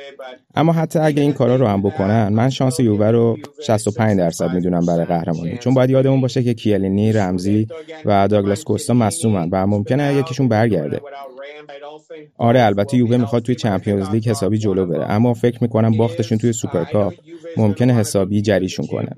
[0.54, 4.86] اما حتی اگه این کارا رو هم بکنن من شانس یووه رو 65 درصد می‌دونم
[4.86, 5.58] برای قهرمانی.
[5.58, 7.66] چون باید یادمون باشه که کیلینی رمزی
[8.04, 11.00] و داگلاس کوستا مصدومن و ممکنه یکیشون برگرده.
[12.38, 16.52] آره البته یووه می‌خواد توی چمپیونز لیگ حسابی جلو بره اما فکر می‌کنم باختشون توی
[16.52, 17.14] سوپرکاپ
[17.56, 19.08] ممکنه حسابی جریشون کنه.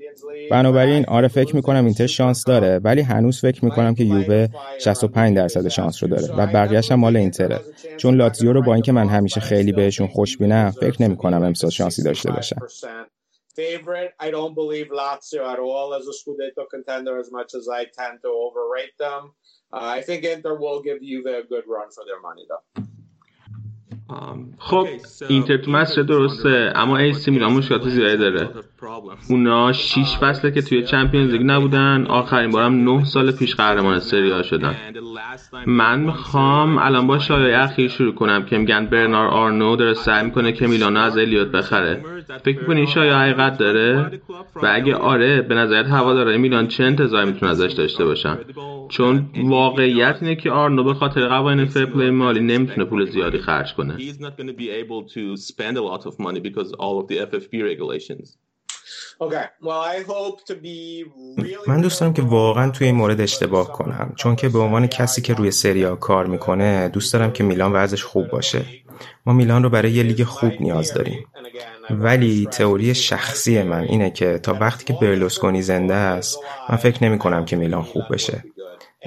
[0.51, 4.47] بنابراین آره فکر می‌کنم اینتر شانس داره ولی هنوز فکر می‌کنم که یووه
[4.79, 7.59] 65 درصد شانس رو داره و بقیه‌اش هم مال اینتره
[7.97, 12.03] چون لاتزیو رو با اینکه من همیشه خیلی بهشون خوش بینم فکر نمی‌کنم امسال شانسی
[12.03, 12.57] داشته باشن.
[14.25, 18.15] I don't believe Lazio at all as a Scudetto contender as much as I tend
[18.25, 19.21] to overrate them.
[19.73, 22.63] Uh, I think Inter will give Juve a good run for their money though.
[24.57, 24.87] خب
[25.29, 28.49] اینتر تو مسیر درسته؟ اما ای سی میلان مشکلات زیادی داره.
[29.29, 32.05] اونا 6 فصله که توی چمپیونز لیگ نبودن.
[32.05, 34.75] آخرین بارم 9 سال پیش قهرمان سری آ شدن.
[35.65, 40.51] من می‌خوام الان با شایعه اخیر شروع کنم که میگن برنار آرنو داره سعی می‌کنه
[40.51, 42.03] که میلانو از الیوت بخره.
[42.43, 44.11] فکر می‌کنی شایعه حقیقت داره؟
[44.63, 48.37] و اگه آره به نظرت هوادارهای میلان چه انتظاری می‌تونه ازش داشته باشن؟
[48.89, 53.97] چون واقعیت اینه که آرنو به خاطر قوانین فرپلی مالی نمی‌تونه پول زیادی خرج کنه.
[61.67, 64.13] من دوست دارم که واقعا توی این مورد اشتباه کنم.
[64.15, 68.03] چون که به عنوان کسی که روی سریا کار می‌کنه دوست دارم که میلان وضعش
[68.03, 68.65] خوب باشه.
[69.25, 71.25] ما میلان رو برای یه لیگ خوب نیاز داریم.
[71.89, 77.17] ولی تئوری شخصی من اینه که تا وقتی که برلوسکونی زنده است من فکر نمی
[77.17, 78.43] کنم که میلان خوب بشه.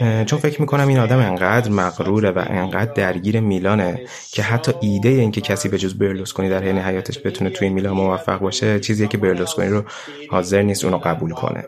[0.01, 4.01] چون فکر می‌کنم این آدم انقدر مغروره و انقدر درگیر میلانه
[4.33, 8.39] که حتی ایده اینکه کسی به جز برلوسکونی در حین حیاتش بتونه توی میلان موفق
[8.39, 9.85] باشه چیزیه که برلوسکونی رو
[10.31, 11.65] حاضر نیست اونو قبول کنه.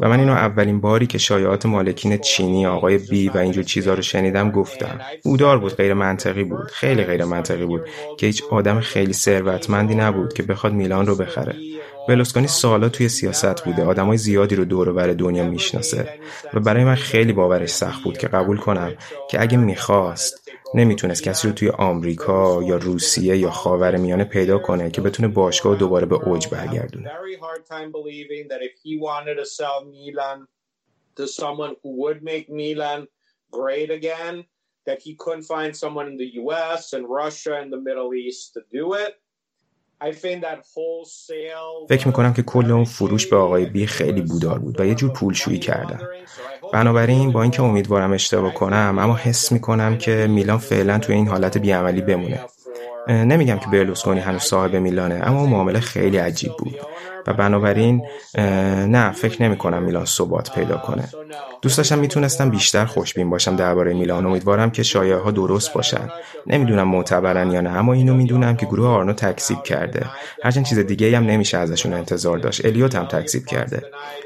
[0.00, 4.02] و من اینو اولین باری که شایعات مالکین چینی آقای بی و اینجور چیزها رو
[4.02, 5.00] شنیدم گفتم.
[5.24, 10.32] بودار بود غیر منطقی بود خیلی غیر منطقی بود که هیچ آدم خیلی ثروتمندی نبود
[10.32, 11.56] که بخواد میلان رو بخره.
[12.08, 13.84] بلوسکانی سالا توی سیاست بوده.
[13.84, 16.20] آدمای زیادی رو دور بر دنیا می‌شناسه.
[16.54, 18.94] و برای من خیلی باورش سخت بود که قبول کنم
[19.30, 24.90] که اگه می‌خواست نمی‌تونست کسی رو توی آمریکا یا روسیه یا خاور میانه پیدا کنه
[24.90, 27.10] که بتونه باشگاه دوباره به اوج برگردونه.
[34.86, 38.60] That he couldn't find someone in the US and Russia and the Middle East to
[38.78, 39.12] do it.
[41.88, 45.10] فکر می‌کنم که کل اون فروش به آقای بی خیلی بودار بود و یه جور
[45.10, 46.00] پولشویی کردن.
[46.72, 51.58] بنابراین با اینکه امیدوارم اشتباه کنم اما حس می‌کنم که میلان فعلا توی این حالت
[51.58, 52.40] بیعملی بمونه.
[53.08, 56.74] نمیگم که برلوسکونی هنوز صاحب میلانه اما معامله خیلی عجیب بود.
[57.28, 58.02] و بنابراین
[58.88, 61.08] نه فکر نمی کنم میلان ثبات پیدا کنه.
[61.62, 64.26] دوست داشتم می‌تونستم بیشتر خوشبین باشم درباره میلان.
[64.26, 66.08] امیدوارم که شایعه ها درست باشن.
[66.46, 70.06] نمی‌دونم معتبرن یا نه اما اینو می‌دونم که گروه آرنو تکذیب کرده.
[70.42, 72.64] هرچند چیز دیگه هم نمیشه ازشون انتظار داشت.
[72.64, 73.82] الیوت هم تکذیب کرده.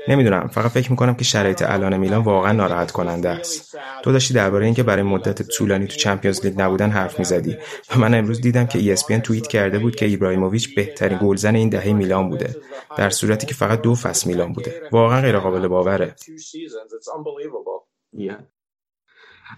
[0.08, 3.76] نمی‌دونم فقط فکر می‌کنم که شرایط الان میلان واقعا ناراحت کننده است.
[4.02, 7.56] تو داشتی درباره اینکه برای مدت طولانی تو چمپیونز لیگ نبودن حرف می‌زدی.
[7.94, 11.92] و من امروز دیدم که ESPN توییت کرده بود که ایبراهیموویچ بهترین گلزن این دهه
[11.92, 12.56] میلان بوده.
[12.98, 14.88] در صورتی که فقط دو فصل میلان بوده.
[14.92, 16.14] واقعا غیر قابل باوره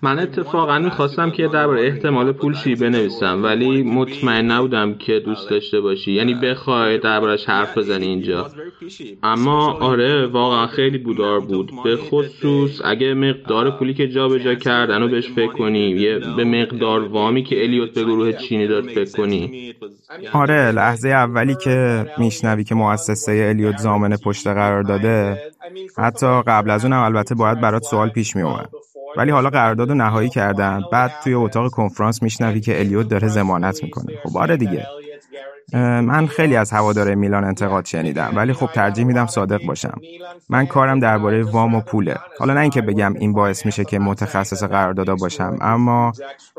[0.03, 6.13] من اتفاقا می‌خواستم که درباره احتمال پولشی بنویسم ولی مطمئن نبودم که دوست داشته باشی.
[6.13, 8.51] یعنی بخوای دربارش حرف بزنی اینجا.
[9.23, 11.71] اما آره واقعا خیلی بودار بود.
[11.85, 17.09] به خصوص اگه مقدار پولی که جابجا کردن و بهش فکر کنی یه به مقدار
[17.09, 19.75] وامی که الیوت به گروه چینی داد فکر کنی.
[20.33, 25.43] آره لحظه اولی که میشنوی که مؤسسه الیوت زامن پشت قرار داده
[25.99, 28.69] حتی قبل از اونم البته باید برات سوال پیش می اومد
[29.17, 33.83] ولی حالا قرارداد رو نهایی کردن بعد توی اتاق کنفرانس میشنوی که الیوت داره زمانت
[33.83, 34.13] می‌کنه.
[34.23, 34.87] خب آره دیگه.
[36.03, 40.01] من خیلی از هوادار میلان انتقاد شنیدم ولی خب ترجیح میدم صادق باشم.
[40.49, 42.17] من کارم درباره وام و پوله.
[42.39, 46.13] حالا نه اینکه بگم این باعث میشه که متخصص قراردادا باشم اما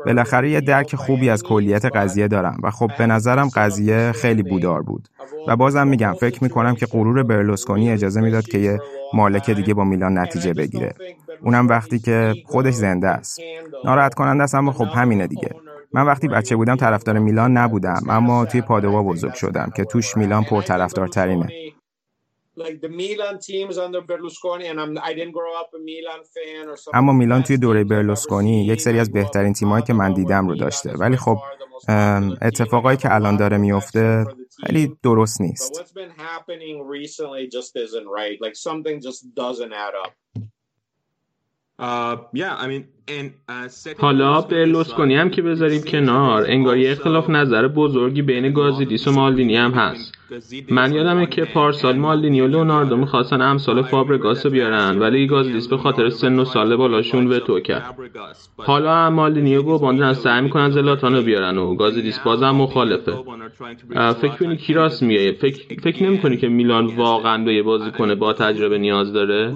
[0.06, 4.82] بالاخره یه درک خوبی از کلیت قضیه دارم و خب به نظرم قضیه خیلی بودار
[4.82, 5.08] بود.
[5.48, 8.78] و بازم میگم فکر می‌کنم که غرور برلوسکونی اجازه می‌داد که یه
[9.14, 10.94] مالک دیگه با میلان نتیجه بگیره.
[11.42, 13.40] اونم وقتی که خودش زنده است.
[13.84, 15.50] ناراحت کننده است اما خب همینه دیگه.
[15.92, 20.44] من وقتی بچه بودم طرفدار میلان نبودم اما توی پادوا بزرگ شدم که توش میلان
[20.44, 21.48] پر ترینه
[26.94, 30.92] اما میلان توی دوره برلوسکونی یک سری از بهترین تیمایی که من دیدم رو داشته.
[30.92, 31.38] ولی خب
[32.42, 34.26] اتفاقایی که الان داره میفته
[34.66, 35.94] خیلی درست نیست.
[43.98, 46.44] حالا برلوسکونی هم که بذاریم کنار.
[46.48, 50.12] انگار یه اختلاف نظر بزرگی بین گازیدیس و مالدینی هم هست.
[50.70, 55.76] من یادمه که پارسال مالدینی و لوناردو می‌خواستن امسال فابرگاس رو بیارن ولی گازیدیس به
[55.76, 57.96] خاطر سن و سال بالاشون به تو کرد.
[58.56, 63.12] حالا هم مالدینی و باندن سعی می‌کنن زلاتان رو بیارن و گازیدیس بازم مخالفه.
[64.20, 67.90] فکر کنی کی راست میگه؟ فکر, فکر نمی کنی که میلان واقعا به یه بازی
[67.90, 69.54] کنه با تجربه نیاز داره؟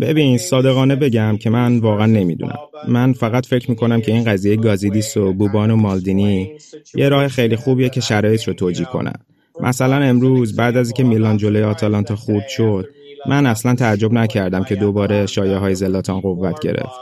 [0.00, 2.58] ببین صادقانه بگم که من واقعا نمی‌دونم.
[2.88, 6.58] من فقط فکر می‌کنم که این قضیه گازیدیس و بوبان و مالدینی
[6.94, 9.14] یه راه خیلی خوبیه که شرایط رو توجیه کنن.
[9.60, 12.88] مثلا امروز بعد از اینکه میلان جلوی آتالانتا خورد شد
[13.26, 17.00] من اصلا تعجب نکردم که دوباره شایه های زلاتان قوت گرفت.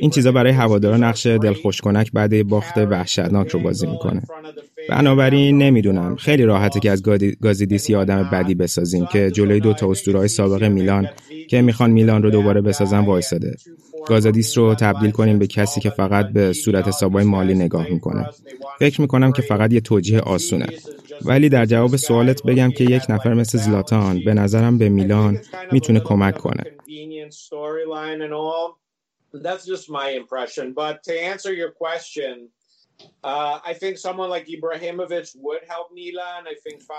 [0.00, 4.22] این چیزا برای هوادارا نقش دلخوش کنک بعد باخت وحشتناک رو بازی می‌کنه.
[4.88, 6.16] بنابراین نمی‌دونم.
[6.16, 7.02] خیلی راحته که از
[7.42, 11.08] گازیدیس یه آدم بدی بسازیم که جلوی دو تا اسطوره‌های سابق میلان
[11.48, 13.56] که می‌خوان میلان رو دوباره بسازن وایساده.
[14.06, 18.26] گازادیس رو تبدیل کنیم به کسی که فقط به صورت حسابای مالی نگاه می‌کنه.
[18.78, 20.66] فکر می‌کنم که فقط یه توجیه آسونه.
[21.24, 25.38] ولی در جواب سوالت بگم که یک نفر مثل زلاتان به نظرم به میلان
[25.72, 26.64] می‌تونه کمک کنه.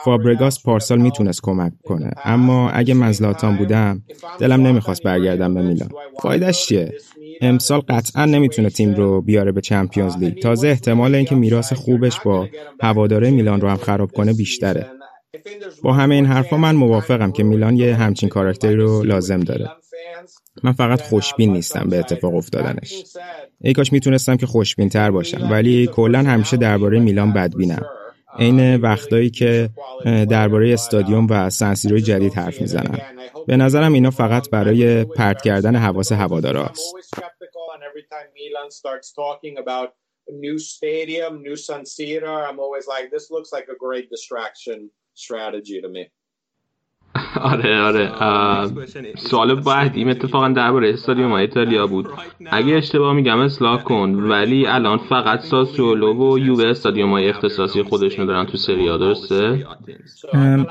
[0.04, 2.12] فابرگاس پارسال می‌تونست کمک کنه.
[2.24, 4.04] اما اگه من زلاتان بودم
[4.40, 5.90] دلم نمی‌خواست برگردم به میلان.
[6.22, 6.94] فایدهش چیه؟
[7.42, 10.42] امسال قطعا نمی‌تونه تیم رو بیاره به چمپیونز لیگ.
[10.42, 12.48] تازه احتمال اینکه میراث خوبش با
[12.82, 14.92] هواداره میلان رو هم خراب کنه بیشتره.
[15.84, 19.70] با همه این حرفا من موافقم که میلان یه همچین کاراکتری رو لازم داره.
[20.64, 23.04] من فقط خوشبین نیستم به اتفاق افتادنش.
[23.62, 27.86] ای کاش می‌تونستم که خوشبین تر باشم ولی کلا همیشه درباره میلان بدبینم.
[28.40, 29.70] عین وقتایی که
[30.06, 33.00] درباره استادیوم و سنسیروی جدید حرف می‌زنن
[33.48, 36.72] به نظرم اینا فقط برای پرت کردن حواس هوادارا
[47.52, 48.12] آره آره.
[49.18, 52.08] سوال بعدیم اتفاقا درباره استادیوم ایتالیا بود.
[52.52, 54.10] اگه اشتباه میگم اصلاح کن.
[54.10, 59.66] ولی الان فقط ساسولو و یووه استادیوم های اختصاصی خودشونو دارن تو سریا درسته؟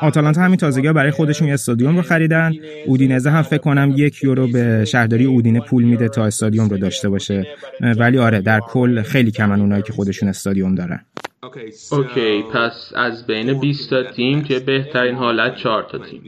[0.01, 2.53] آتالانتا همین تازگی برای خودشون یه استادیوم رو خریدن.
[2.87, 7.09] اودینزه هم فکر کنم یک یورو به شهرداری اودینه پول میده تا استادیوم رو داشته
[7.09, 7.47] باشه.
[7.81, 11.01] ولی آره در کل خیلی کمن اونایی که خودشون استادیوم دارن.
[11.93, 16.23] OK پس از بین 20 تا تیم که بهترین حالت 4 تا تیم.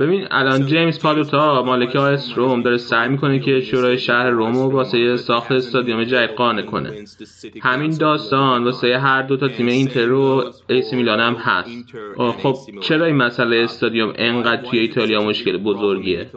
[0.00, 4.70] ببین الان جیمز پالوتا مالک آس روم داره سعی می‌کنه که شورای شهر روم رو
[4.70, 7.04] واسه ساخت استادیوم جدید قانع کنه.
[7.62, 11.84] همین داستان واسه هر دو تا تیم اینتر و ای سی میلان هم هست.
[12.16, 16.30] خب چرا این مسئله استادیوم انقدر توی ایتالیا مشکل بزرگیه؟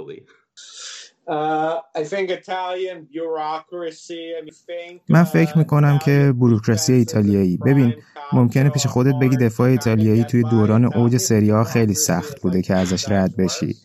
[5.10, 7.58] من فکر می‌کنم که بروکراسی ایتالیایی.
[7.58, 7.94] ببین
[8.34, 13.10] ممکنه پیش خودت بگی دفاع ایتالیایی توی دوران اوج سریا خیلی سخت بوده که ازش
[13.10, 13.76] رد بشی.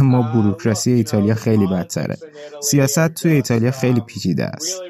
[0.00, 2.16] اما بروکراسی ایتالیا خیلی بدتره.
[2.62, 4.82] سیاست توی ایتالیا خیلی پیچیده است.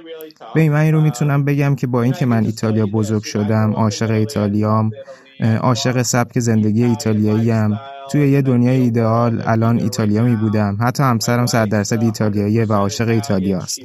[0.55, 4.91] ببین من این رو می‌تونم بگم که با اینکه من ایتالیا بزرگ شدم عاشق ایتالیام
[5.61, 10.77] عاشق سبک زندگی ایتالیایی هم توی یه دنیای ایدئال الان ایتالیا می بودم.
[10.81, 13.79] حتی همسرم صد درصد ایتالیاییه و عاشق ایتالیا است.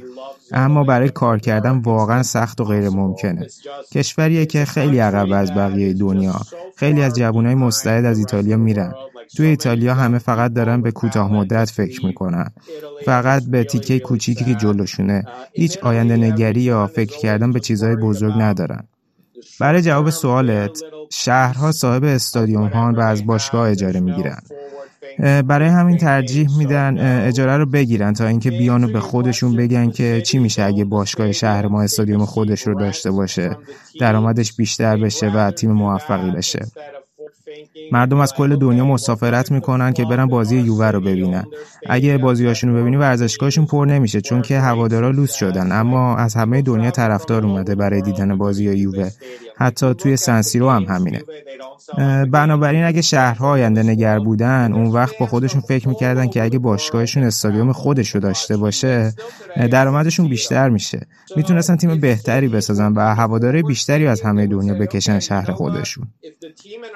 [0.52, 3.46] اما برای کار کردن واقعا سخت و غیر ممکنه.
[3.92, 6.40] کشوریه که خیلی عقب از بقیه دنیا.
[6.76, 8.92] خیلی از جوانای مستعد از ایتالیا میرن.
[9.36, 12.46] توی ایتالیا همه فقط دارن به کوتاه مدت فکر می‌کنن.
[13.04, 15.24] فقط به تیکه کوچیکی که جلوشونه.
[15.52, 18.88] هیچ آینده نگری یا فکر کردن به چیزهای بزرگ ندارن.
[19.60, 24.42] برای جواب سوالت شهرها صاحب استادیوم ها و از باشگاه اجاره می‌گیرن.
[25.42, 30.22] برای همین ترجیح میدن اجاره رو بگیرن تا اینکه بیان و به خودشون بگن که
[30.26, 33.56] چی میشه اگه باشگاه شهر ما استادیوم خودش رو داشته باشه
[34.00, 36.66] درآمدش بیشتر بشه و تیم موفقی بشه.
[37.92, 41.44] مردم از کل دنیا مسافرت می‌کنن که برن بازی یووه رو ببینن.
[41.86, 45.72] اگه بازیاشون رو ببینی ورزشگاهشون پر نمیشه چون که هوادارا لوس شدن.
[45.72, 49.10] اما از همه دنیا طرفدار اومده برای دیدن بازی یووه.
[49.60, 51.22] حتی توی سنسیرو هم همینه.
[52.30, 57.22] بنابراین اگه شهرها آینده نگر بودن اون وقت با خودشون فکر می‌کردن که اگه باشگاهشون
[57.22, 59.12] استادیوم خودش رو داشته باشه
[59.70, 61.06] درآمدشون بیشتر میشه.
[61.36, 66.06] می‌تونستن تیم بهتری بسازن و هواداره بیشتری از همه دنیا بکشن شهر خودشون.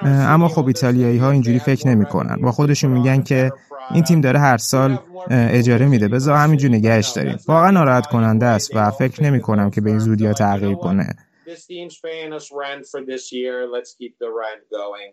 [0.01, 2.35] اما خب ایتالیایی ها اینجوری فکر نمی‌کنن.
[2.41, 3.51] با خودشون میگن که
[3.91, 4.97] این تیم داره هر سال
[5.29, 6.07] اجاره میده.
[6.07, 7.37] بذار همینجور نگهش داریم.
[7.47, 11.09] واقعا ناراحت کننده است و فکر نمی کنم که به این زودی ها تغییر کنه.
[11.49, 13.55] This team's paying us rent for this year.
[13.75, 15.11] Let's keep the rent going.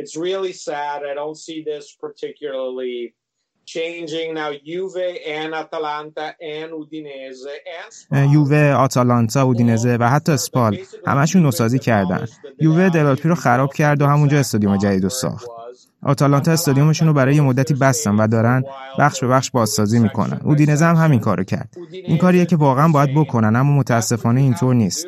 [0.00, 0.98] It's really sad.
[1.10, 2.98] I don't see this particularly
[3.76, 4.50] changing now.
[4.68, 5.06] Juve
[5.36, 7.46] and Atalanta and Udinese
[8.12, 12.26] and یووه، آتالانتا، اودینزه و حتی اسپال همشون نوسازی کردن.
[12.60, 15.48] یووه دلالپی رو خراب کرد و همونجا استادیوم جدید رو ساخت.
[16.02, 18.64] آتالانتا استادیومشون رو برای یه مدتی بستن و دارن
[18.98, 20.40] بخش به بخش بازسازی می‌کنن.
[20.44, 21.74] اودینزه هم همین کارو کرد.
[21.92, 25.06] این کاریه که واقعا باید بکنن اما متاسفانه اینطور نیست.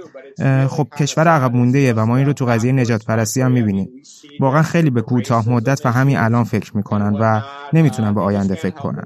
[0.69, 4.03] خب کشور عقب مونده و ما این رو تو قضیه نجات پرستی هم می‌بینیم.
[4.41, 7.41] واقعا خیلی به کوتاه مدت و همین الان فکر می‌کنن و
[7.73, 9.05] نمی‌تونن به آینده فکر کنن.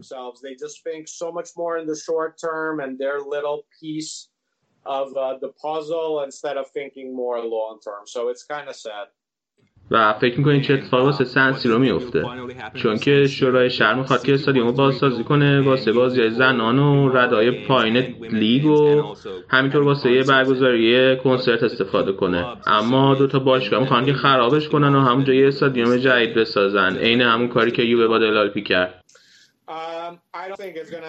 [4.86, 8.02] of uh, the puzzle instead of thinking more long term.
[8.06, 9.06] So it's kind of sad.
[9.91, 12.24] و فکر می‌کنید چه اتفاقی واسه سنسی رو میفته
[12.74, 17.97] چون که شورای شهر می‌خواد که استادیوم بازسازی کنه واسه بازی زنان و ردای پایین
[18.32, 19.14] لیگ و
[19.49, 22.47] همینطور واسه برگزاری کنسرت استفاده کنه.
[22.66, 26.97] اما دو تا باشگاه می‌خوان که خرابش کنن و همونجا یه استادیوم جدید بسازن.
[26.97, 29.03] عین همون کاری که یووه با دلالپی کرد.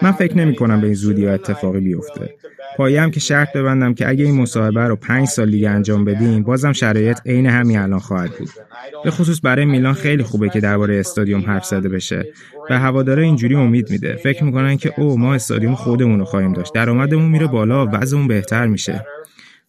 [0.02, 2.34] من فکر نمی کنم به این زودی ها اتفاقی بیفته.
[2.76, 6.42] پایه هم که شرط ببندم که اگه این مصاحبه رو پنج سال دیگه انجام بدیم
[6.42, 8.48] بازم شرایط عین همین الان خواهد بود.
[9.04, 12.32] به خصوص برای میلان خیلی خوبه که درباره استادیوم حرف زده بشه
[12.70, 14.16] و هواداره اینجوری امید میده.
[14.16, 16.74] فکر می‌کنن که او ما استادیوم خودمون رو خواهیم داشت.
[16.74, 19.04] درآمدمون میره بالا و وضعمون بهتر میشه.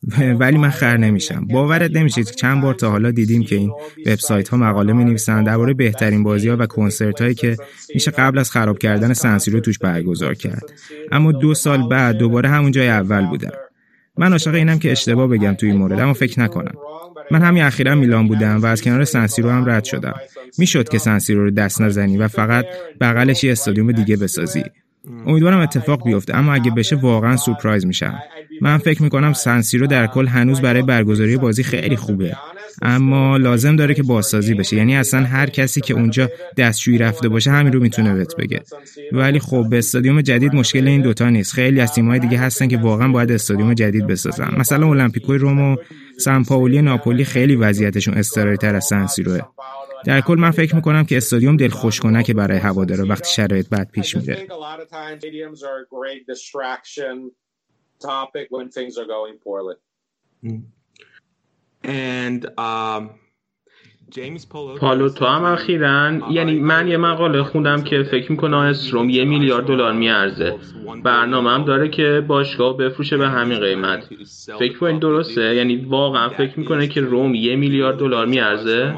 [0.39, 1.45] ولی من خر نمیشم.
[1.45, 3.71] باورت نمیشه چند بار تا حالا دیدیم که این
[4.05, 7.57] وبسایت ها مقاله می نویسن درباره بهترین بازی ها و کنسرت هایی که
[7.93, 10.63] میشه قبل از خراب کردن سنسیرو توش برگزار کرد.
[11.11, 13.51] اما دو سال بعد دوباره همون جای اول بودم.
[14.17, 16.73] من عاشق اینم که اشتباه بگم توی این مورد اما فکر نکنم.
[17.31, 20.15] من همین اخیرا میلان بودم و از کنار سنسیرو هم رد شدم.
[20.57, 22.65] می‌شد که سنسیرو رو دست نزنی و فقط
[23.01, 24.63] بغلش یه استادیوم دیگه بسازی.
[25.25, 28.19] امیدوارم اتفاق بیفته اما اگه بشه واقعا سورپرایز میشم.
[28.61, 32.35] من فکر می‌کنم سنسیرو در کل هنوز برای برگزاری بازی خیلی خوبه.
[32.81, 34.75] اما لازم داره که بازسازی بشه.
[34.75, 38.61] یعنی اصلا هر کسی که اونجا دستشویی رفته باشه همین رو می‌تونه بهت بگه.
[39.11, 41.53] ولی خب به استادیوم جدید مشکل این دوتا نیست.
[41.53, 44.55] خیلی از تیم‌های دیگه هستن که واقعا باید استادیوم جدید بسازن.
[44.57, 45.77] مثلا المپیکوی روم و
[46.19, 49.39] سان پائولی ناپولی خیلی وضعیتشون اضطراری از سنسیروه
[50.05, 51.69] در کل من فکر می‌کنم که استادیوم دل
[52.25, 54.47] که برای هوادارا وقتی شرایط بد پیش میره
[61.83, 63.09] and um,
[64.79, 69.65] پالو تو هم اخیرا یعنی من یه مقاله خوندم که فکر می‌کنه استروم یه میلیارد
[69.65, 70.59] دلار میارزه.
[71.03, 74.09] برنامه هم داره که باشگاه بفروشه به همین قیمت.
[74.59, 78.93] فکر کنید درسته؟ یعنی واقعا فکر می‌کنه که روم یه میلیارد دلار میارزه؟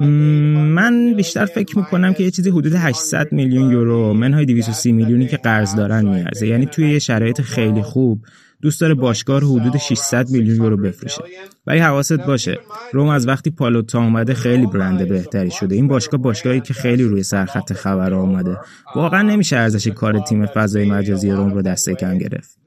[0.00, 5.36] من بیشتر فکر می‌کنم که یه چیزی حدود 800 میلیون یورو منهای 230 میلیونی که
[5.36, 6.46] قرض دارن میارزه.
[6.46, 8.24] یعنی توی یه شرایط خیلی خوب
[8.62, 11.22] دوست داره باشگاه حدود 600 میلیون یورو بفروشه.
[11.66, 12.58] ولی حواست باشه
[12.92, 15.74] روم از وقتی پالوتا اومده خیلی برند بهتری شده.
[15.74, 18.56] این باشگاه باشگاهی که خیلی روی سرخط خبر آمده
[18.96, 22.58] واقعا نمیشه ارزش کار تیم فضای مجازی روم رو دسته کم گرفت.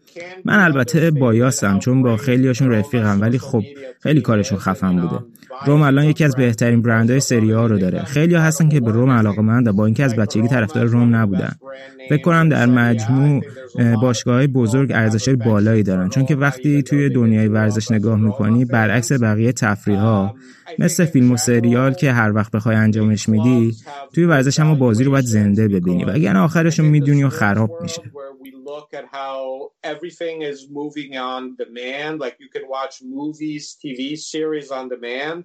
[0.46, 3.64] من البته بایاستم چون با خیلیاشون رفیقم ولی خب
[4.00, 5.20] خیلی کارشون خفن بوده.
[5.66, 8.04] روم الان یکی از بهترین برندهای سری ها رو داره.
[8.04, 11.56] خیلی ها هستن که به روم علاقه مند با اینکه از بچگی طرفدار روم نبودن.
[12.10, 13.42] فکر کنم در مجموع
[14.02, 16.10] باشگاه بزرگ ارزش بالایی دارن.
[16.10, 20.36] چون که وقتی توی دنیای ورزش نگاه می‌کنی برعکس بقیه تفریح ها
[20.80, 23.76] مثل فیلم و سریال که هر وقت بخوای انجامش میدی
[24.14, 26.06] توی ورزش هم بازی رو باید زنده ببینی.
[26.06, 28.02] و اگر آخرش رو می‌دونی و خراب میشه.
[28.74, 29.38] look at how
[29.92, 34.00] everything is moving on demand, like you can watch movies, TV
[34.32, 35.40] series on demand.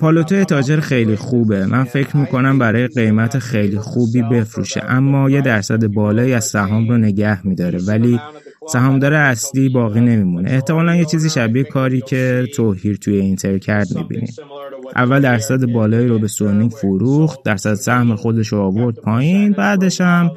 [0.00, 1.66] پالوته تاجر خیلی خوبه.
[1.66, 4.82] من فکر می‌کنم برای قیمت خیلی خوبی بفروشه.
[4.84, 7.78] اما یه درصد بالای از سهام رو نگه میداره.
[7.88, 8.20] ولی
[8.68, 10.50] سهامدار اصلی باقی نمیمونه.
[10.50, 14.34] احتمالا یه چیزی شبیه کاری که توهیر توی اینتر کرد می‌بینیم
[14.96, 20.30] اول درصد بالایی رو به سونینگ فروخت درصد سهم خودش رو آورد پایین بعدش هم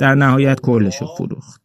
[0.00, 1.62] در نهایت کلش رو فروخت.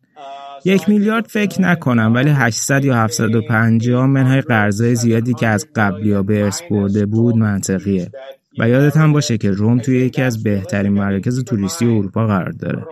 [0.66, 6.44] یک میلیارد فکر نکنم ولی 800 یا 750 منهای قرضای زیادی که از قبلی به
[6.44, 8.12] ارث برده بود منطقیه.
[8.60, 12.86] و یادت هم باشه که روم توی یکی از بهترین مراکز توریستی اروپا قرار داره.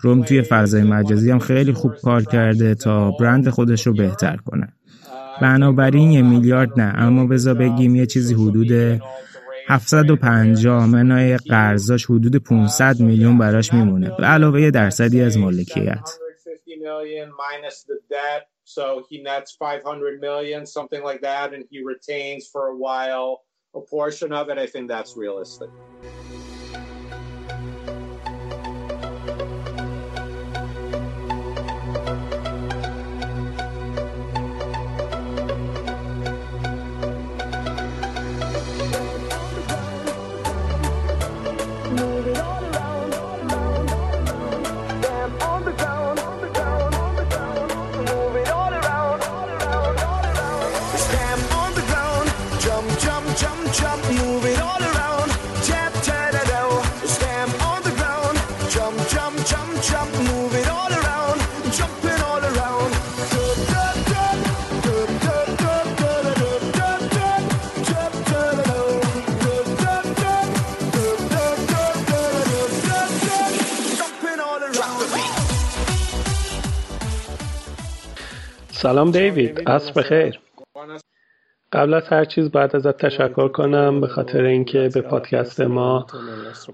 [0.00, 4.68] روم توی فضای مجازی هم خیلی خوب کار کرده تا برند خودش رو بهتر کنه.
[5.42, 9.00] بنابراین یه میلیارد نه اما بذار بگیم یه چیزی حدود
[9.68, 14.10] 750 منای قرضاش حدود 500 میلیون براش میمونه.
[14.18, 16.08] به علاوه یه درصدی از مالکیت.
[18.76, 23.45] So he nets 500 million, something like that, and he retains for a while
[23.76, 24.58] a portion of it.
[24.58, 25.70] I think that's realistic.
[78.78, 79.68] سلام دیوید.
[79.68, 80.40] عصر بخیر.
[81.72, 86.06] قبل از هر چیز باید ازت تشکر کنم به خاطر اینکه به پادکست ما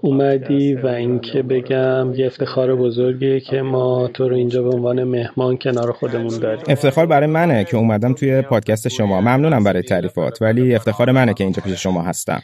[0.01, 5.57] اومدی و اینکه بگم یه افتخار بزرگیه که ما تو رو اینجا به عنوان مهمان
[5.57, 6.63] کنار خودمون داریم.
[6.67, 9.21] افتخار برای منه که اومدم توی پادکست شما.
[9.21, 12.41] ممنونم برای تعریفات ولی افتخار منه که اینجا پیش شما هستم.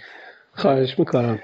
[0.53, 1.39] خواهش می‌کنم.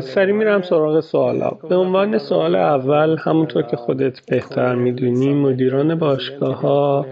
[0.00, 1.50] سری میرم سراغ سوالا.
[1.50, 7.06] به عنوان سوال اول همونطور که خودت بهتر می‌دونی مدیران باشگاه ها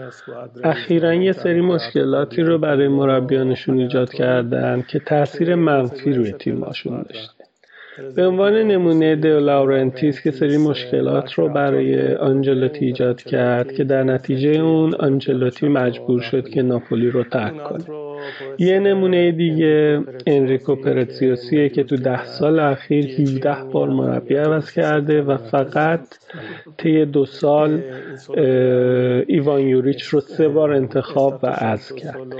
[0.64, 7.45] اخیرا یه سری مشکلاتی رو برای مربیانشون ایجاد کردن که تاثیر منفی روی تیماشون داشته.
[8.16, 14.02] به عنوان نمونه دو لاورنتیس که سری مشکلات رو برای آنجلوتی ایجاد کرد که در
[14.02, 17.84] نتیجه اون آنجلوتی مجبور شد که ناپولی رو ترک کنه.
[18.58, 25.22] یه نمونه دیگه انریکو پرتسیوسیه که تو ده سال اخیر 17 بار مربی عوض کرده
[25.22, 26.00] و فقط
[26.78, 27.80] طی دو سال
[29.26, 32.34] ایوان یوریچ رو سه بار انتخاب و از کرد.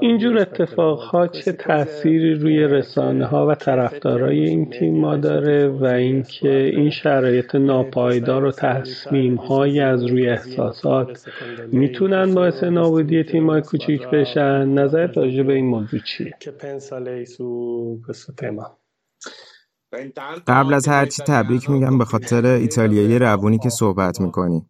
[0.00, 6.70] اینجور اتفاقها چه تأثیری روی رسانه ها و طرفدارای این تیم ما داره و اینکه
[6.76, 11.28] این شرایط ناپایدار و تصمیم های از روی احساسات
[11.72, 14.68] می‌تونن باعث نابودی تیم های کوچیک بشن.
[14.68, 16.34] نظرت راجع به این موضوع چیه؟
[20.46, 24.66] قبل از هر چی تبریک میگم به خاطر ایتالیایی روونی که صحبت می‌کنی.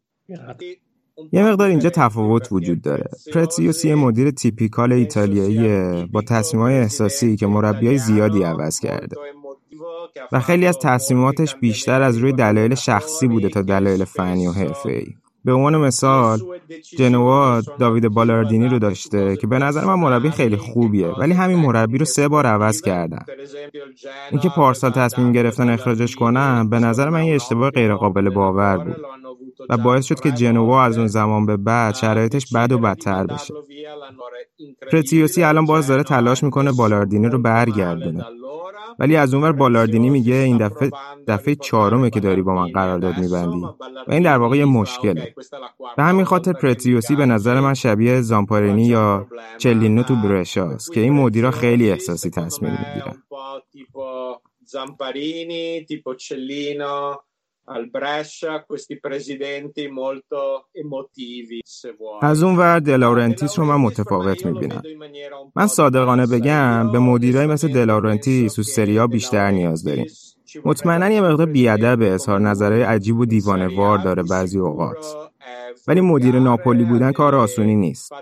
[1.32, 3.04] یه مقدار اینجا تفاوت وجود داره.
[3.34, 9.16] پرتسیوسی مدیر تیپیکال ایتالیایی با تصمیم‌های احساسی که مربیای زیادی عوض کرده.
[10.32, 15.06] و خیلی از تصمیماتش بیشتر از روی دلایل شخصی بوده تا دلایل فنی و حرفه‌ای.
[15.44, 16.38] به عنوان مثال
[16.98, 21.98] جنوا داوید بالاردینی رو داشته که به نظر من مربی خیلی خوبیه ولی همین مربی
[21.98, 23.24] رو سه بار عوض کردن.
[24.30, 28.96] اینکه پارسال تصمیم گرفتن اخراجش کنن به نظر من یه اشتباه غیرقابل باور بود.
[29.70, 33.54] و باعث شد که جنوا از اون زمان به بعد شرایطش بد و بدتر بشه.
[34.92, 38.24] پرتیوسی الان باز داره تلاش می‌کنه بالاردینی رو برگردونه.
[38.98, 40.90] ولی از اونور بالاردینی میگه این دفعه
[41.28, 43.64] دفعه چهارمه که داری با من قرارداد میبندی.
[44.08, 45.34] و این در واقع یه مشکله.
[45.96, 49.26] به همین خاطر پرتیوسی به نظر من شبیه زامپارینی یا
[49.58, 53.22] چلینو تو برشاست که این مدیرا خیلی احساسی تصمیم می‌گیرن.
[54.64, 57.14] زامپارینی تیپو چلینو
[57.72, 62.18] al Brescia questi presidenti molto emotivi se vuoi.
[62.22, 64.82] از اون ور دلاورنتیس رو من متفاوت می‌بینم
[65.56, 70.06] من صادقانه بگم به مدیرای مثل دلاورنتیس تو سریا بیشتر نیاز داریم
[70.64, 73.68] مطمئنا یه مقدار بیادب اظهار نظرهای عجیب و دیوانه
[74.04, 75.16] داره بعضی اوقات.
[75.88, 78.12] ولی مدیر ناپولی بودن کار آسونی نیست.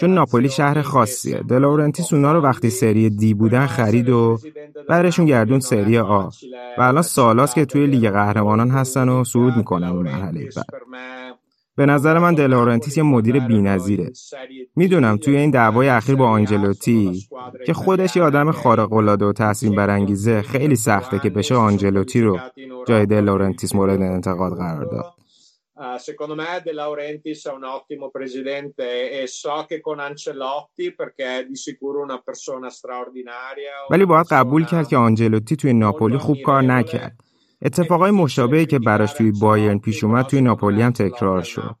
[0.00, 1.38] چون ناپولی شهر خاصیه.
[1.48, 4.38] دلاورنتیس اونا رو وقتی سری دی بودن خرید و
[4.88, 6.28] بعدشون گردون سری آ.
[6.78, 10.66] و الان سالاست که توی لیگ قهرمانان هستن و صعود می‌کنن اون مرحله بعد.
[11.76, 14.12] به نظر من دلاورنتیس یه مدیر بی‌نظیره.
[14.76, 17.28] می‌دونم توی این دعوای اخیر با آنجلوتی
[17.66, 22.38] که خودش یه آدم خارق‌العاده و تاثیر برانگیزه خیلی سخته که بشه آنجلوتی رو
[22.86, 25.04] جای دلاورنتیس مورد انتقاد قرار داد.
[25.98, 28.84] Secondo me De Laurentiis è un ottimo presidente
[29.18, 34.64] e so che con Ancelotti perché è di sicuro una persona straordinaria ولی باید قبول
[34.64, 37.16] کرد که آنجلوتی توی ناپولی خوب کار نکرد
[37.64, 41.76] اتفاقای مشابهی که براش توی بایرن پیش اومد توی ناپولی هم تکرار شد.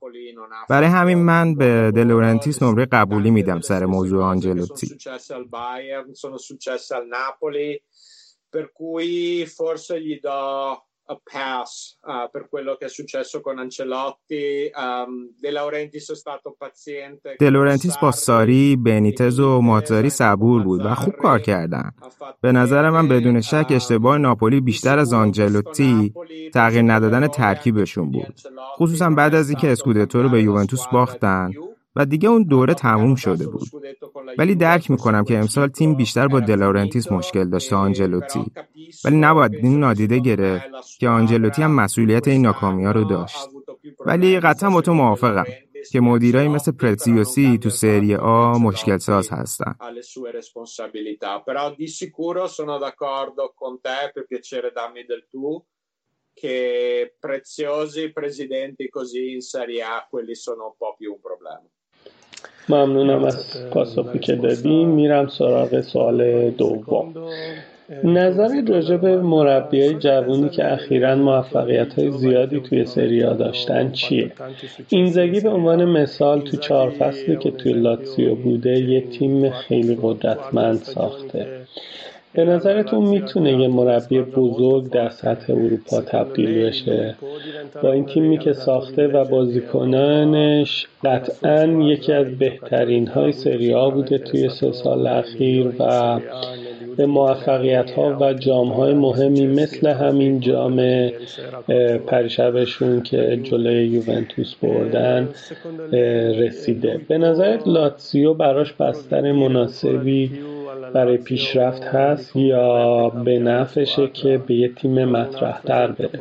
[0.68, 4.98] برای همین من به دلورنتیس نمره قبولی میدم سر موضوع آنجلوتی.
[8.54, 8.68] Per
[11.32, 14.70] pass uh, per quello che è successo con Ancelotti.
[14.74, 17.36] Um, De Laurentiis è stato paziente.
[17.38, 21.90] De Laurentiis با ساری، بنیتز و ماتزاری صبور بود و خوب کار کردن.
[22.40, 26.14] به نظر من بدون شک اشتباه ناپولی بیشتر از آنجلوتی
[26.54, 28.40] تغییر ندادن ترکیبشون بود.
[28.76, 31.50] خصوصا بعد از اینکه اسکودتو رو به یوونتوس باختن
[31.96, 33.68] و دیگه اون دوره تموم شده بود.
[34.38, 38.44] ولی درک می‌کنم که امسال تیم بیشتر با دلاورنتیس مشکل داشته آنجلوتی.
[39.04, 40.64] ولی نباید این نادیده گرفت
[40.98, 43.48] که آنجلوتی هم مسئولیت این ناکامی ها رو داشت.
[44.06, 45.44] ولی قطعا با تو موافقم
[45.92, 49.74] که مدیرایی مثل پرتسیوسی تو سری آ مشکل ساز هستن
[56.34, 61.62] che preziosi presidenti così in Serie A quelli sono un po' più un problema.
[62.68, 67.14] ممنونم از پاسخی که دادیم میرم سراغ سوال دوم
[68.04, 74.32] نظر راجع به مربیای جوونی که اخیرا موفقیت های زیادی توی سریا داشتن چیه؟
[74.88, 80.82] اینزگی به عنوان مثال تو چهار فصلی که توی لاتسیو بوده یه تیم خیلی قدرتمند
[80.82, 81.46] ساخته
[82.34, 87.14] به نظرتون می‌تونه یه مربی بزرگ در سطح اروپا تبدیل بشه؟
[87.82, 94.18] با این تیمی که ساخته و بازیکنانش قطعا یکی از بهترین های سری ها بوده
[94.18, 96.20] توی سه سال اخیر و
[96.96, 101.08] به موفقیت ها و جام های مهمی مثل همین جام
[102.06, 105.28] پریشبشون که جلوی یوونتوس بردن
[106.38, 107.00] رسیده.
[107.08, 110.30] به نظر لاتسیو براش بستر مناسبی
[110.94, 116.20] برای پیشرفت هست یا به نفعشه که به یه تیم مطرح تر بره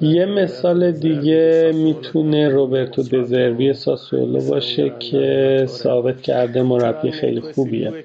[0.00, 8.04] یه مثال دیگه می‌تونه روبرتو دزربی ساسولو باشه که ثابت کرده مربی خیلی خوبیه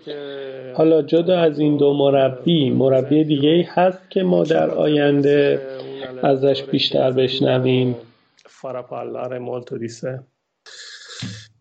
[0.74, 5.62] حالا جدا از این دو مربی مربی دیگه ای هست که ما در آینده
[6.24, 7.96] ازش بیشتر بشنویم
[8.64, 10.24] farà parlare molto di sé.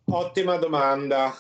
[0.05, 1.35] Ottima domanda.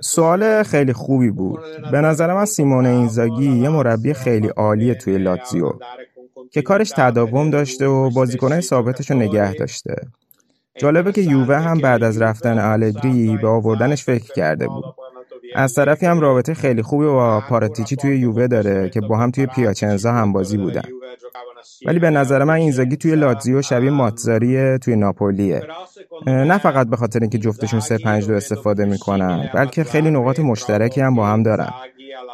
[0.00, 1.60] سوال خیلی خوبی بود.
[1.92, 5.72] به نظر من سیمون اینزاگی یه مربی خیلی عالیه توی لاتزیو
[6.52, 9.96] که کارش تداوم داشته و بازیکنهای ثابتش رو نگه داشته.
[10.78, 14.84] جالبه که یووه هم بعد از رفتن آلگری به آوردنش فکر کرده بود.
[15.54, 19.46] از طرفی هم رابطه خیلی خوبی با پاراتیچی توی یووه داره که با هم توی
[19.46, 20.82] پیاچنزا هم بازی بودن.
[21.86, 25.62] ولی به نظر من اینزاگی توی لاتزیو شبیه ماتزاری توی ناپولیه.
[26.26, 31.00] نه فقط به خاطر اینکه جفتشون سه پنج دو استفاده می‌کنن بلکه خیلی نقاط مشترکی
[31.00, 31.70] هم با هم دارن.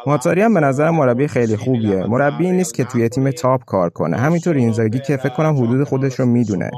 [0.07, 2.05] ماتزاری هم به نظر مربی خیلی خوبیه.
[2.05, 4.17] مربی نیست که توی تیم تاپ کار کنه.
[4.17, 6.71] همینطور اینزاگی که فکر کنم حدود خودش رو می‌دونه.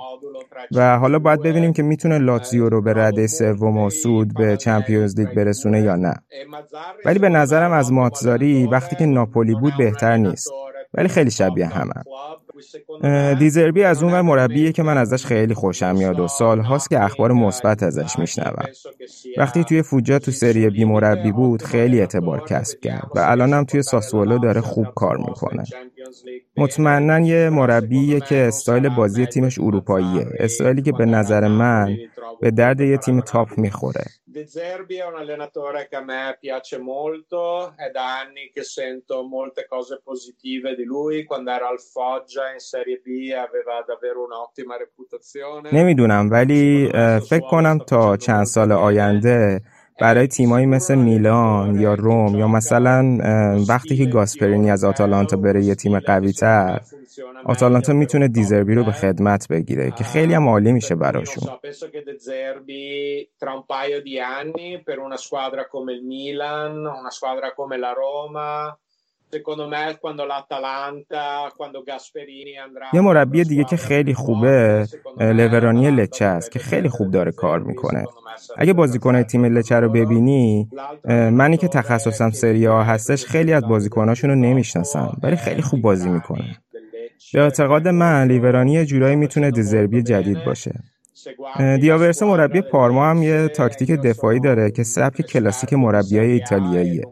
[0.72, 5.20] و حالا باید ببینیم که می‌تونه لاتزیو رو به رده سوم و سود به چمپیونز
[5.20, 6.14] لیگ برسونه یا نه.
[7.06, 10.50] ولی به نظرم از ماتزاری وقتی که ناپولی بود بهتر نیست.
[10.98, 11.94] ولی خیلی شبیه همه.
[13.36, 17.32] دیزربی از اون مربیه که من ازش خیلی خوشم میاد و سال هاست که اخبار
[17.32, 18.66] مثبت ازش میشنوم.
[19.38, 23.82] وقتی توی فوجا تو سری بی مربی بود خیلی اعتبار کسب کرد و الانم توی
[23.82, 25.64] ساسولو داره خوب کار می‌کنه.
[26.58, 30.28] مطمئنا یه مربی که استایل بازی تیمش اروپاییه.
[30.40, 31.98] استایلی که به نظر من
[32.42, 34.04] به درد یه تیم تاپ می‌خوره.
[45.74, 46.90] نمی‌دونم ولی
[47.30, 49.62] فکر کنم تا چند سال آینده
[50.00, 53.18] برای تیمایی مثل میلان یا روم یا مثلا
[53.70, 56.82] وقتی که گاسپرینی از آتالانتا بره یه تیم قوی تر
[57.46, 61.44] آتالانتا می‌تونه دیزربی رو به خدمت بگیره که خیلی هم عالی میشه براشون.
[72.94, 74.88] یه مربی دیگه که خیلی خوبه
[75.20, 78.06] لورانی لچه است که خیلی خوب داره کار می‌کنه
[78.58, 80.70] اگه بازیکنهای تیم لچه رو ببینی
[81.10, 86.10] منی که تخصصم سری ها هستش خیلی از بازیکناشون رو نمی‌شناسم ولی خیلی خوب بازی
[86.10, 86.58] می‌کنه
[87.34, 90.72] به اعتقاد من لیورانی جورایی می‌تونه دزربی جدید باشه
[91.82, 97.04] دیاورسا مربی پارما هم یه تاکتیک دفاعی داره که سبک کلاسیک مربیای ایتالیاییه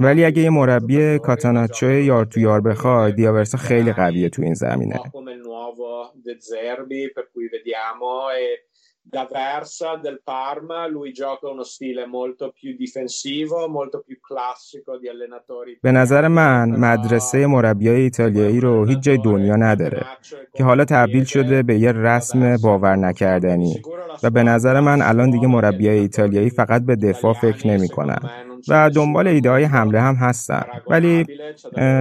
[0.00, 5.00] ولی اگه یه مربی کاتاناچو یار تو یار بخوای دیاورسا خیلی قویه تو این زمینه.
[9.16, 15.08] Da Versa del Parma, lui gioca uno stile molto più difensivo, molto più classico di
[15.08, 15.78] allenatori.
[15.82, 20.06] به نظر من مدرسه مربیای ایتالیایی رو هیچ جای دنیا نداره
[20.56, 23.82] که حالا تبدیل شده به یه رسم باور نکردنی
[24.22, 28.18] و به نظر من الان دیگه مربیای ایتالیایی فقط به دفاع فکر نمی‌کنن
[28.68, 31.24] و دنبال ایده های حمله هم هستن ولی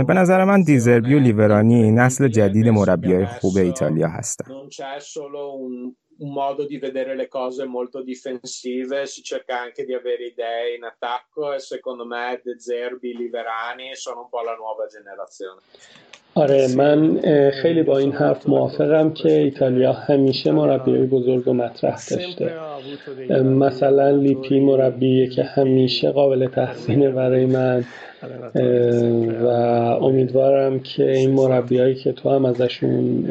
[0.08, 4.46] به نظر من دیزربی و لیورانی نسل جدید مربیای خوب ایتالیا هستن
[6.23, 10.85] un modo di vedere le cose molto difensive, si cerca anche di avere idee in
[10.85, 15.61] attacco e secondo me De Zerbi, Liverani sono un po' la nuova generazione.
[16.35, 17.21] آره من
[17.63, 22.53] خیلی با این حرف موافقم که ایتالیا همیشه مربی بزرگ و مطرح داشته
[23.43, 27.85] مثلا لیپی مربیه که همیشه قابل تحسینه برای من
[29.44, 29.48] و
[30.04, 33.26] امیدوارم که این مربیایی که تو هم ازشون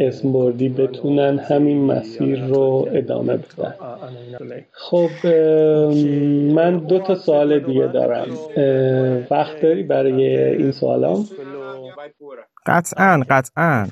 [0.00, 3.74] اسم بردی بتونن همین مسیر رو ادامه بدن.
[4.72, 5.26] خب
[6.54, 8.26] من دو تا سوال دیگه دارم.
[9.30, 11.24] وقت داری برای این سوالام؟
[12.66, 13.86] قطعا قطعا.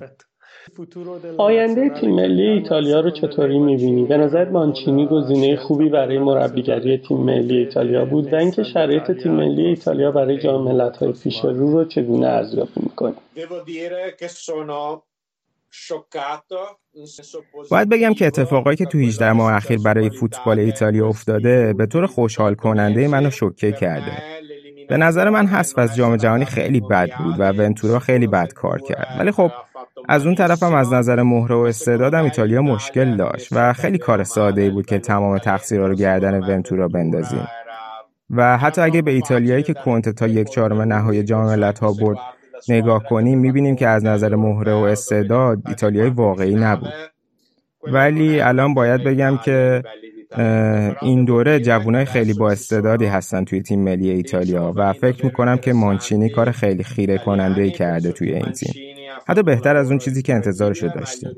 [1.38, 7.16] آینده تیم ملی ایتالیا رو چطوری می‌بینی؟ به نظر مانچینی گزینه خوبی برای مربیگری تیم
[7.16, 8.32] ملی ایتالیا بود.
[8.32, 13.14] و اینکه شرایط تیم ملی ایتالیا برای جام ملت‌های پیش رو رو چگونه ارزیابی می‌کنی؟
[17.70, 22.06] باید بگم که اتفاقایی که تو 18 ماه اخیر برای فوتبال ایتالیا افتاده به طور
[22.06, 24.12] خوشحال کننده منو شوکه کرده.
[24.88, 28.80] به نظر من حذف از جام جهانی خیلی بد بود و ونتورا خیلی بد کار
[28.80, 29.16] کرد.
[29.18, 29.50] ولی خب
[30.08, 34.62] از اون طرفم از نظر مهره و استعدادم ایتالیا مشکل داشت و خیلی کار ساده
[34.62, 37.46] ای بود که تمام تقصیرها رو گردن ونتورا بندازیم.
[38.30, 42.18] و حتی اگه به ایتالیایی که کنته تا یک چهارم نهایی جام ملت‌ها برد
[42.68, 46.92] نگاه کنیم می‌بینیم که از نظر مهره و استعداد ایتالیای واقعی نبود
[47.92, 49.82] ولی الان باید بگم که
[51.02, 55.72] این دوره جوانای خیلی با استعدادی هستن توی تیم ملی ایتالیا و فکر می‌کنم که
[55.72, 58.93] مانچینی کار خیلی خیره کننده ای کرده توی این تیم
[59.26, 61.30] حتی بهتر از اون چیزی که انتظارشو داشتیم.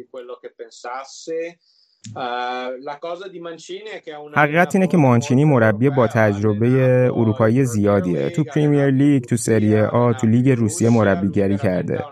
[4.34, 6.68] حقیقت اینه که مانچینی مربی با تجربه
[7.14, 8.30] اروپایی زیادیه.
[8.30, 12.04] تو پریمیر لیگ تو سری آ تو لیگ روسیه مربیگری کرده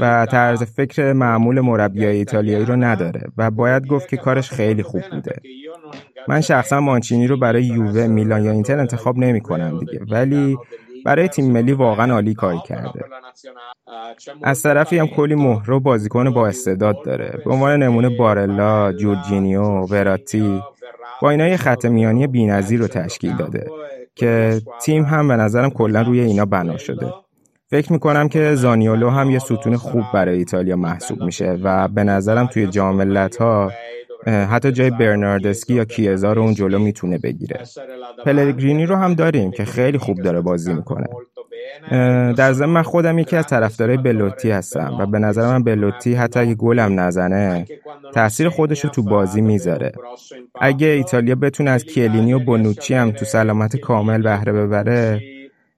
[0.00, 5.02] و طرز فکر معمول مربیای ایتالیایی رو نداره و باید گفت که کارش خیلی خوب
[5.10, 5.40] بوده.
[6.28, 10.00] من شخصا مانچینی رو برای یووه میلان یا اینتر انتخاب نمی کنم دیگه.
[10.10, 10.56] ولی
[11.04, 13.04] برای تیم ملی واقعا عالی کاری کرده.
[14.42, 17.42] از طرفی هم کلی مهر و بازیکن با استعداد داره.
[17.44, 20.62] به عنوان نمونه بارلا جورجینیو وراتی
[21.22, 23.66] با اینا یه خط میانی بی‌نظیر رو تشکیل داده
[24.14, 27.14] که تیم هم به نظرم کلا روی اینا بنا شده.
[27.70, 32.46] فکر می‌کنم که زانیولو هم یه ستون خوب برای ایتالیا محسوب میشه و به نظرم
[32.46, 33.72] توی جام ها
[34.28, 37.64] حتی جای برناردسکی یا کیزا رو اون جلو می‌تونه بگیره.
[38.24, 41.06] پلگرینی رو هم داریم که خیلی خوب داره بازی می‌کنه.
[42.36, 46.40] در ضمن من خودم یکی از طرفدارای بلوتی هستم و به نظر من بلوتی حتی
[46.40, 47.66] اگه گلم نزنه
[48.14, 49.92] تاثیر خودش رو تو بازی می‌ذاره.
[50.60, 55.22] اگه ایتالیا بتونه از کیلینی و بونوچی هم تو سلامت کامل بهره ببره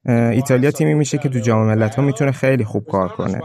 [0.05, 3.41] ایتالیا تیمی میشه که تو جام ملت‌ها می‌تونه خیلی خوب کار کنه.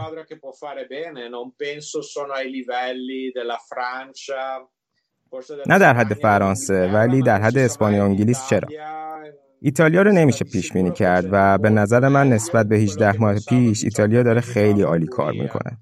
[5.67, 8.67] نه در حد فرانسه ولی در حد اسپانیا و انگلیس چرا؟
[9.61, 13.83] ایتالیا رو نمیشه پیش بینی کرد و به نظر من نسبت به 18 ماه پیش
[13.83, 15.77] ایتالیا داره خیلی عالی کار می‌کنه.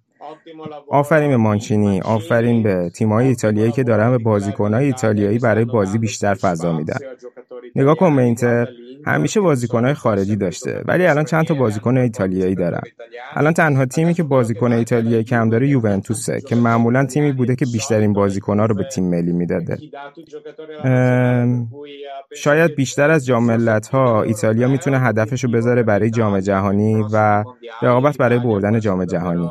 [0.90, 6.34] آفرین به مانچینی آفرین به تیم‌های ایتالیایی که دارن به بازیکن‌های ایتالیایی برای بازی بیشتر
[6.34, 6.98] فضا میدن.
[7.76, 8.68] نگاه کن به اینتر.
[9.06, 12.82] همیشه بازیکنهای خارجی داشته ولی الان چند تا بازیکن ایتالیایی دارن.
[13.34, 18.14] الان تنها تیمی که بازیکن ایتالیایی کم داره یوونتوسه که معمولا تیمی بوده که بیشترین
[18.14, 19.78] بازیکنها رو به تیم ملی می‌داده.
[22.36, 23.50] شاید بیشتر از جام
[23.94, 27.44] ها ایتالیا می‌تونه هدفش رو بذاره برای جام جهانی و
[27.82, 29.50] رقابت برای بردن جام جهانی.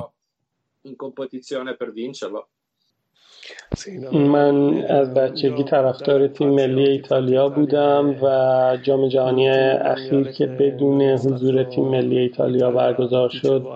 [4.12, 11.62] من از بچگی طرفدار تیم ملی ایتالیا بودم و جام جهانی اخیر که بدون حضور
[11.64, 13.66] تیم ملی ایتالیا برگزار شد.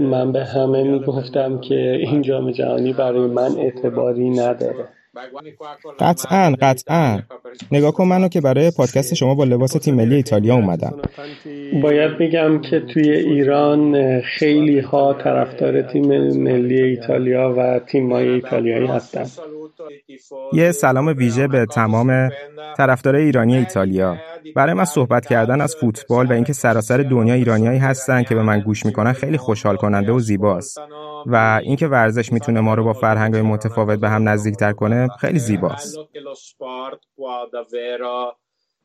[0.00, 4.88] من به همه می‌گفتم که این جام جهانی برای من اعتباری نداره.
[6.00, 7.18] قطعا قطعا.
[7.72, 10.92] نگاه کن منو که برای پادکست شما با لباس تیم ملی ایتالیا اومدم.
[11.82, 16.06] باید بگم که توی ایران خیلی ها طرفدار تیم
[16.42, 19.26] ملی ایتالیا و تیم ایتالیایی هستن.
[20.52, 22.30] یه سلام ویژه به تمام
[22.76, 24.16] طرفدارای ایرانی ایتالیا.
[24.56, 28.60] برای من صحبت کردن از فوتبال و اینکه سراسر دنیا ایرانیایی هستن که به من
[28.60, 30.78] گوش می‌کنن خیلی خوشحال کننده و زیباست.
[31.26, 35.98] و اینکه ورزش می‌تونه ما رو با فرهنگ متفاوت به هم نزدیکتر کنه خیلی زیباست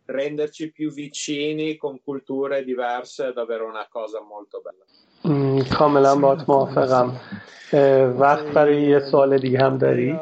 [0.08, 4.86] renderci più vicini con culture diverse è davvero una cosa molto bella.
[5.78, 7.22] کاملا با موافقم
[8.20, 10.20] وقت برای یه سوال دیگه هم داری؟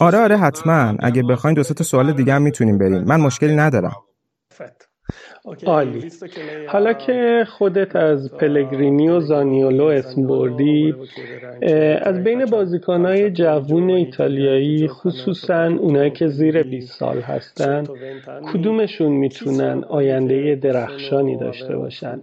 [0.00, 3.96] آره آره حتما اگه بخواین دو تا سوال دیگه هم می‌تونیم بریم من مشکلی ندارم
[5.66, 6.10] عالی.
[6.68, 10.94] حالا که خودت از پلگرینی و زانیولو اسم بردی
[12.02, 17.84] از بین بازیکنهای جوون ایتالیایی خصوصا اونایی که زیر 20 سال هستن
[18.52, 22.22] کدومشون می‌تونن آینده درخشانی داشته باشن؟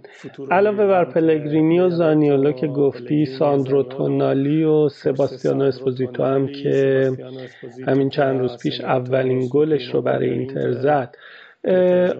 [0.50, 7.10] علاوه بر پلگرینی و زانیولو که گفتی ساندرو تونالی و سباستیانو اسپوزیتو هم که
[7.86, 10.72] همین چند روز پیش اولین گلش رو برای اینتر.
[10.72, 11.16] زد.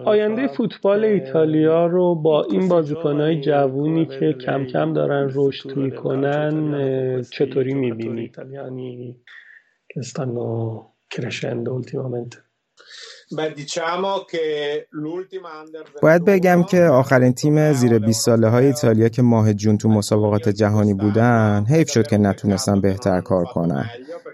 [0.05, 7.73] آینده فوتبال ایتالیا رو با این بازیکنهای جوونی که کم کم دارن رشد می‌کنن چطوری
[7.73, 8.31] می‌بینی؟
[16.01, 20.49] باید بگم که آخرین تیم زیر 20 ساله های ایتالیا که ماه جون تو مسابقات
[20.49, 23.89] جهانی بودن حیف شد که نتونستن بهتر کار کنن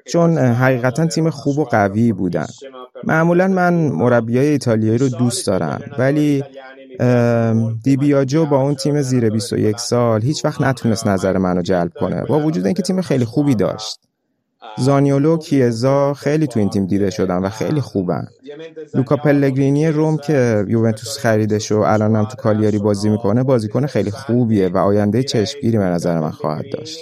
[0.06, 2.48] چون حقیقتا تیم خوب و قوی بودن.
[3.04, 6.44] معمولا من مربیای ایتالیایی رو دوست دارم ولی
[7.84, 12.40] دیبیاجو با اون تیم زیر 21 سال هیچ وقت نتونست نظر منو جلب کنه با
[12.40, 14.00] وجود اینکه تیم خیلی خوبی داشت.
[14.78, 18.28] زانیولو کیزا خیلی تو این تیم دیده شدن و خیلی خوبن.
[18.96, 24.68] لوکا پلگرینی روم که یوونتوس خریدش و الانم تو کالیاری بازی می‌کنه بازیکن خیلی خوبیه
[24.68, 27.00] و آینده چشمگیری به نظر من خواهد داشت.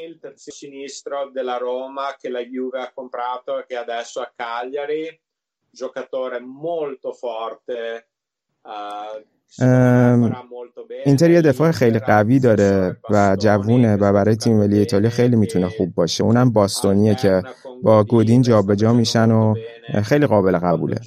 [11.05, 15.69] اینتر یه دفاع خیلی قوی داره و جوونه و برای تیم ملی ایتالیا خیلی می‌تونه
[15.69, 17.43] خوب باشه اونم باستونیه که
[17.83, 19.55] با گودین جابجا میشن و
[20.03, 20.97] خیلی قابل قبوله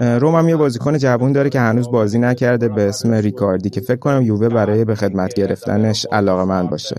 [0.00, 3.96] روم هم یه بازیکن جوون داره که هنوز بازی نکرده به اسم ریکاردی که فکر
[3.96, 6.96] کنم یووه برای به خدمت گرفتنش علاقه من باشه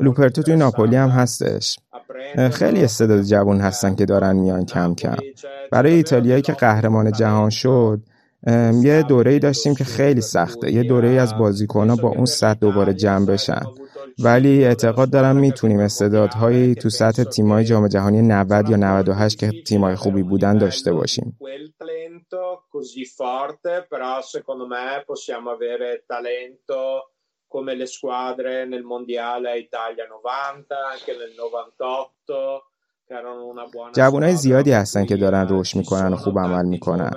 [0.00, 1.78] لوپرتو توی ناپولی هم هستش.
[2.52, 5.16] خیلی استعداد جوون هستن که دارن میان کم کم.
[5.72, 8.00] برای ایتالیایی که قهرمان جهان شد
[8.82, 10.72] یه دوره ای داشتیم که خیلی سخته.
[10.72, 13.62] یه دوره از بازیکنها با اون سطح دوباره جمع بشن.
[14.18, 19.94] ولی اعتقاد دارم می‌تونیم استعدادهایی تو سطح تیمای جام جهانی 90 یا 98 که تیمای
[19.94, 21.38] خوبی بودن داشته باشیم.
[27.52, 32.62] Come le squadre nel mondiale Italia 90 anche nel 98
[33.94, 37.10] جوانای زیادی هستن که دارن رشد می‌کنن و خوب عمل می‌کنن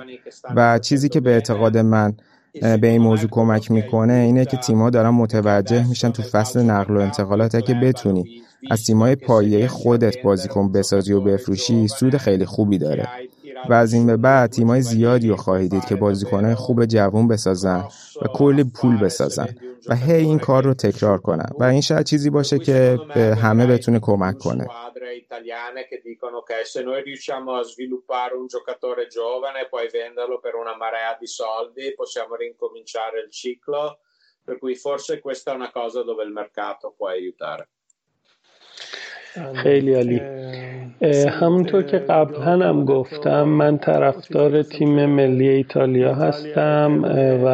[0.56, 2.16] و چیزی که به اعتقاد من
[2.60, 7.00] به این موضوع کمک می‌کنه اینه که تیم‌ها دارن متوجه میشن تو فصل نقل و
[7.00, 13.08] انتقالات که بتونی از تیمای پایه خودت بازیکن بسازی و بفروشی سود خیلی خوبی داره
[13.68, 17.84] و از این به بعد تیمای زیادی رو خواهید دید که بازیکنهای خوب جوون بسازن
[18.22, 19.48] و کلی پول بسازن
[19.88, 23.66] و هی این کار رو تکرار کنن و این شاید چیزی باشه که به همه
[23.66, 24.66] بتونه کمک کنه
[33.46, 34.04] e
[34.46, 37.68] per cui forse questa è una cosa dove il mercato può aiutare
[39.54, 40.20] خیلی عالی.
[41.40, 47.04] همونطور که قبلا هم گفتم من طرفدار تیم ملی ایتالیا هستم
[47.44, 47.46] و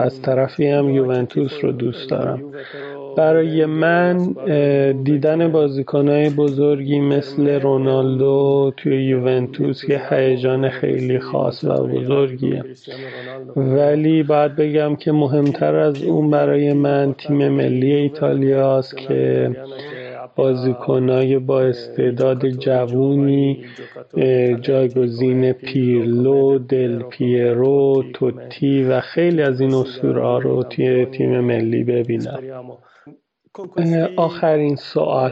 [0.00, 2.42] از طرفی هم یوونتوس رو دوست دارم.
[3.16, 4.34] برای من
[5.04, 12.64] دیدن بازیکنهای بزرگی مثل رونالدو توی یوونتوس یه هیجان خیلی خاص و بزرگیه.
[13.56, 19.50] ولی باید بگم که مهمتر از اون برای من تیم ملی ایتالیاست که
[20.38, 23.64] بازیکنای با استعداد جوونی
[24.60, 32.40] جایگزین پیرلو، دل پیرو، توتی و خیلی از این اسطوره رو توی تیم ملی ببینم.
[34.16, 35.30] آخرین سوال.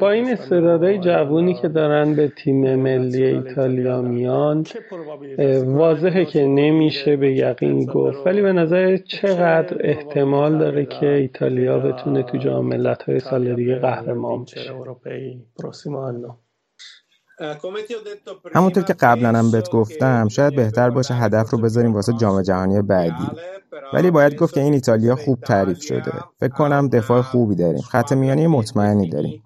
[0.00, 4.64] با این استعدادهای جوونی که دارن به تیم ملی ایتالیا میان
[5.66, 8.26] واضحه که نمیشه به یقین گفت.
[8.26, 14.42] ولی به نظر چقدر احتمال داره که ایتالیا بتونه تو جام ملت‌های سال دیگه قهرمان
[14.42, 14.70] بشه.
[18.54, 22.82] همونطور که قبلا هم بهت گفتم شاید بهتر باشه هدف رو بذاریم واسه جام جهانی
[22.82, 23.28] بعدی.
[23.92, 26.12] ولی باید گفت که این ایتالیا خوب تعریف شده.
[26.40, 27.80] فکر کنم دفاع خوبی داریم.
[27.80, 29.42] خط میانی مطمئنی داریم.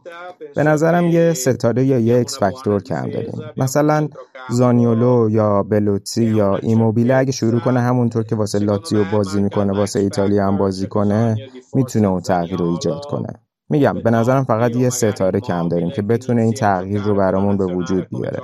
[0.55, 3.41] به نظرم یه ستاره یا یه اکس فاکتور کم داریم.
[3.57, 4.09] مثلا
[4.51, 10.01] زانیولو یا بلوتی یا ایموبیله اگه شروع کنه همونطور که واسه لاتزیو بازی می‌کنه واسه
[10.01, 11.37] ایتالیا هم بازی کنه
[11.75, 13.29] می‌تونه اون تغییر رو ایجاد کنه.
[13.69, 17.65] میگم به نظرم فقط یه ستاره کم داریم که بتونه این تغییر رو برامون به
[17.65, 18.43] وجود بیاره.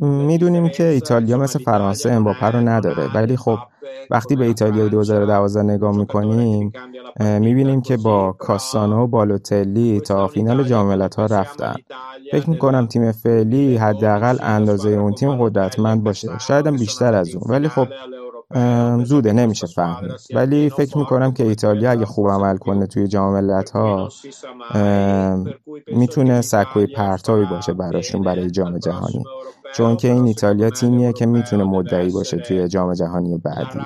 [0.00, 3.58] می‌دونیم که ایتالیا مثل فرانسه امباپه رو نداره ولی خب
[4.10, 6.72] وقتی به ایتالیا 2012 نگاه می‌کنیم
[7.20, 11.74] می‌بینیم که با کاسانو و بالوتلی تا فینال جام ها رفتن.
[12.32, 16.38] فکر می‌کنم تیم فعلی حداقل اندازه اون تیم قدرتمند باشه.
[16.38, 17.44] شاید بیشتر از اون.
[17.54, 17.88] ولی خب
[19.04, 20.12] زوده نمیشه فهمید.
[20.34, 24.08] ولی فکر می‌کنم که ایتالیا اگه خوب عمل کنه توی جام ملت ها
[25.86, 29.24] می‌تونه سکوی پرتابی باشه براشون برای جام جهانی.
[29.76, 33.78] چون که این ایتالیا تیمیه که می‌تونه مدعی باشه توی جام جهانی بعدی.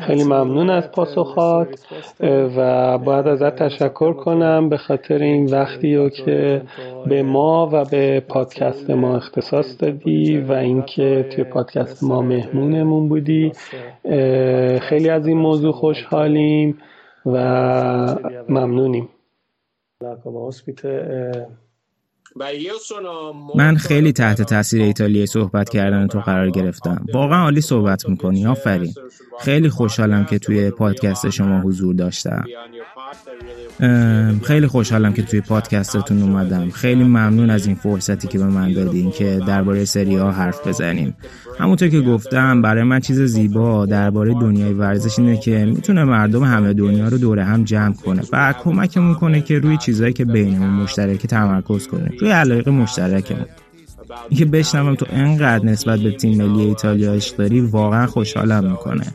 [0.00, 1.86] خیلی ممنون از پاسخات
[2.56, 6.62] و باید ازت تشکر کنم به خاطر این وقتی رو که
[7.06, 13.52] به ما و به پادکست ما اختصاص دادی و اینکه توی پادکست ما مهمونمون بودی.
[14.80, 16.78] خیلی از این موضوع خوشحالیم
[17.26, 17.38] و
[18.48, 19.08] ممنونیم.
[23.56, 27.06] من خیلی تحت تاثیر ایتالیایی صحبت کردن تو قرار گرفتم.
[27.14, 28.94] واقعا عالی صحبت می‌کنی آفرین.
[29.40, 32.44] خیلی خوشحالم که توی پادکست شما حضور داشتم.
[34.42, 36.70] خیلی خوشحالم که توی پادکستتون اومدم.
[36.70, 41.16] خیلی ممنون از این فرصتی که به من دادین که درباره سری ها حرف بزنیم.
[41.58, 46.72] همونطور که گفتم برای من چیز زیبا درباره دنیای ورزش اینه که می‌تونه مردم همه
[46.72, 51.26] دنیا رو دوره هم جمع کنه و کمکمون کنه که روی چیزهایی که بینمون مشترک
[51.26, 52.10] تمرکز کنه.
[52.26, 53.46] روی علایق مشترکمون
[54.28, 59.06] اینکه بشنوم تو انقدر نسبت به تیم ملی ایتالیا عشق داری واقعا خوشحالم می‌کنه.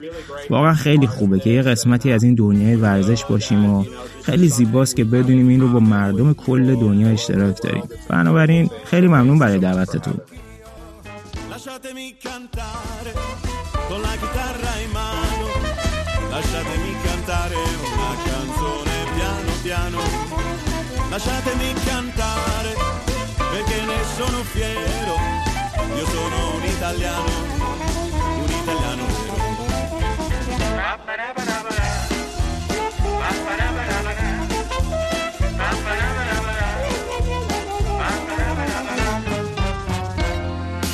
[0.50, 3.86] واقعا خیلی خوبه که یه قسمتی از این دنیای ورزش باشیم و
[4.24, 7.84] خیلی زیباست که بدونیم این رو با مردم کل دنیا اشتراک داریم.
[8.10, 10.14] بنابراین خیلی ممنون برای دعوتتون.
[21.12, 23.01] Lasciatemi
[23.82, 25.16] perché ne sono fiero.
[25.96, 27.30] Io sono un italiano,
[28.38, 29.20] un italiano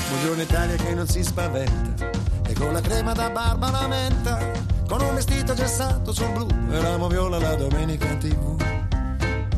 [0.09, 2.09] Buongiorno Italia che non si spaventa
[2.47, 4.51] e con la crema da barba la menta
[4.87, 8.76] con un vestito gessato sul blu e la moviola la domenica in tv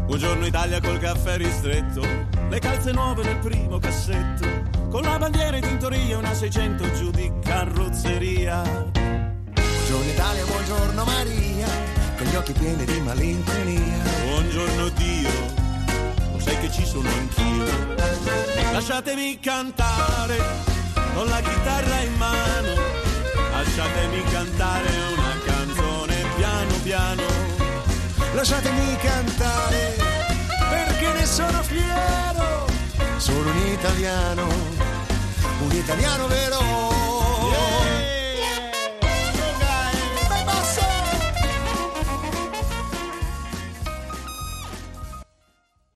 [0.10, 2.02] Buongiorno Italia col caffè ristretto,
[2.50, 4.48] le calze nuove nel primo cassetto,
[4.90, 8.64] con la bandiera in tintoria una 600 giù di carrozzeria.
[8.64, 11.68] Buongiorno Italia, buongiorno Maria,
[12.18, 14.04] con gli occhi pieni di malinconia.
[14.26, 15.30] Buongiorno Dio,
[16.32, 17.66] lo sai che ci sono anch'io.
[18.72, 20.38] Lasciatemi cantare
[21.14, 22.74] con la chitarra in mano,
[23.52, 27.60] lasciatemi cantare una canzone piano piano
[28.34, 29.99] lasciatemi cantare
[32.00, 32.66] fiero.
[33.18, 34.48] Sono un italiano,
[35.62, 37.19] un italiano vero.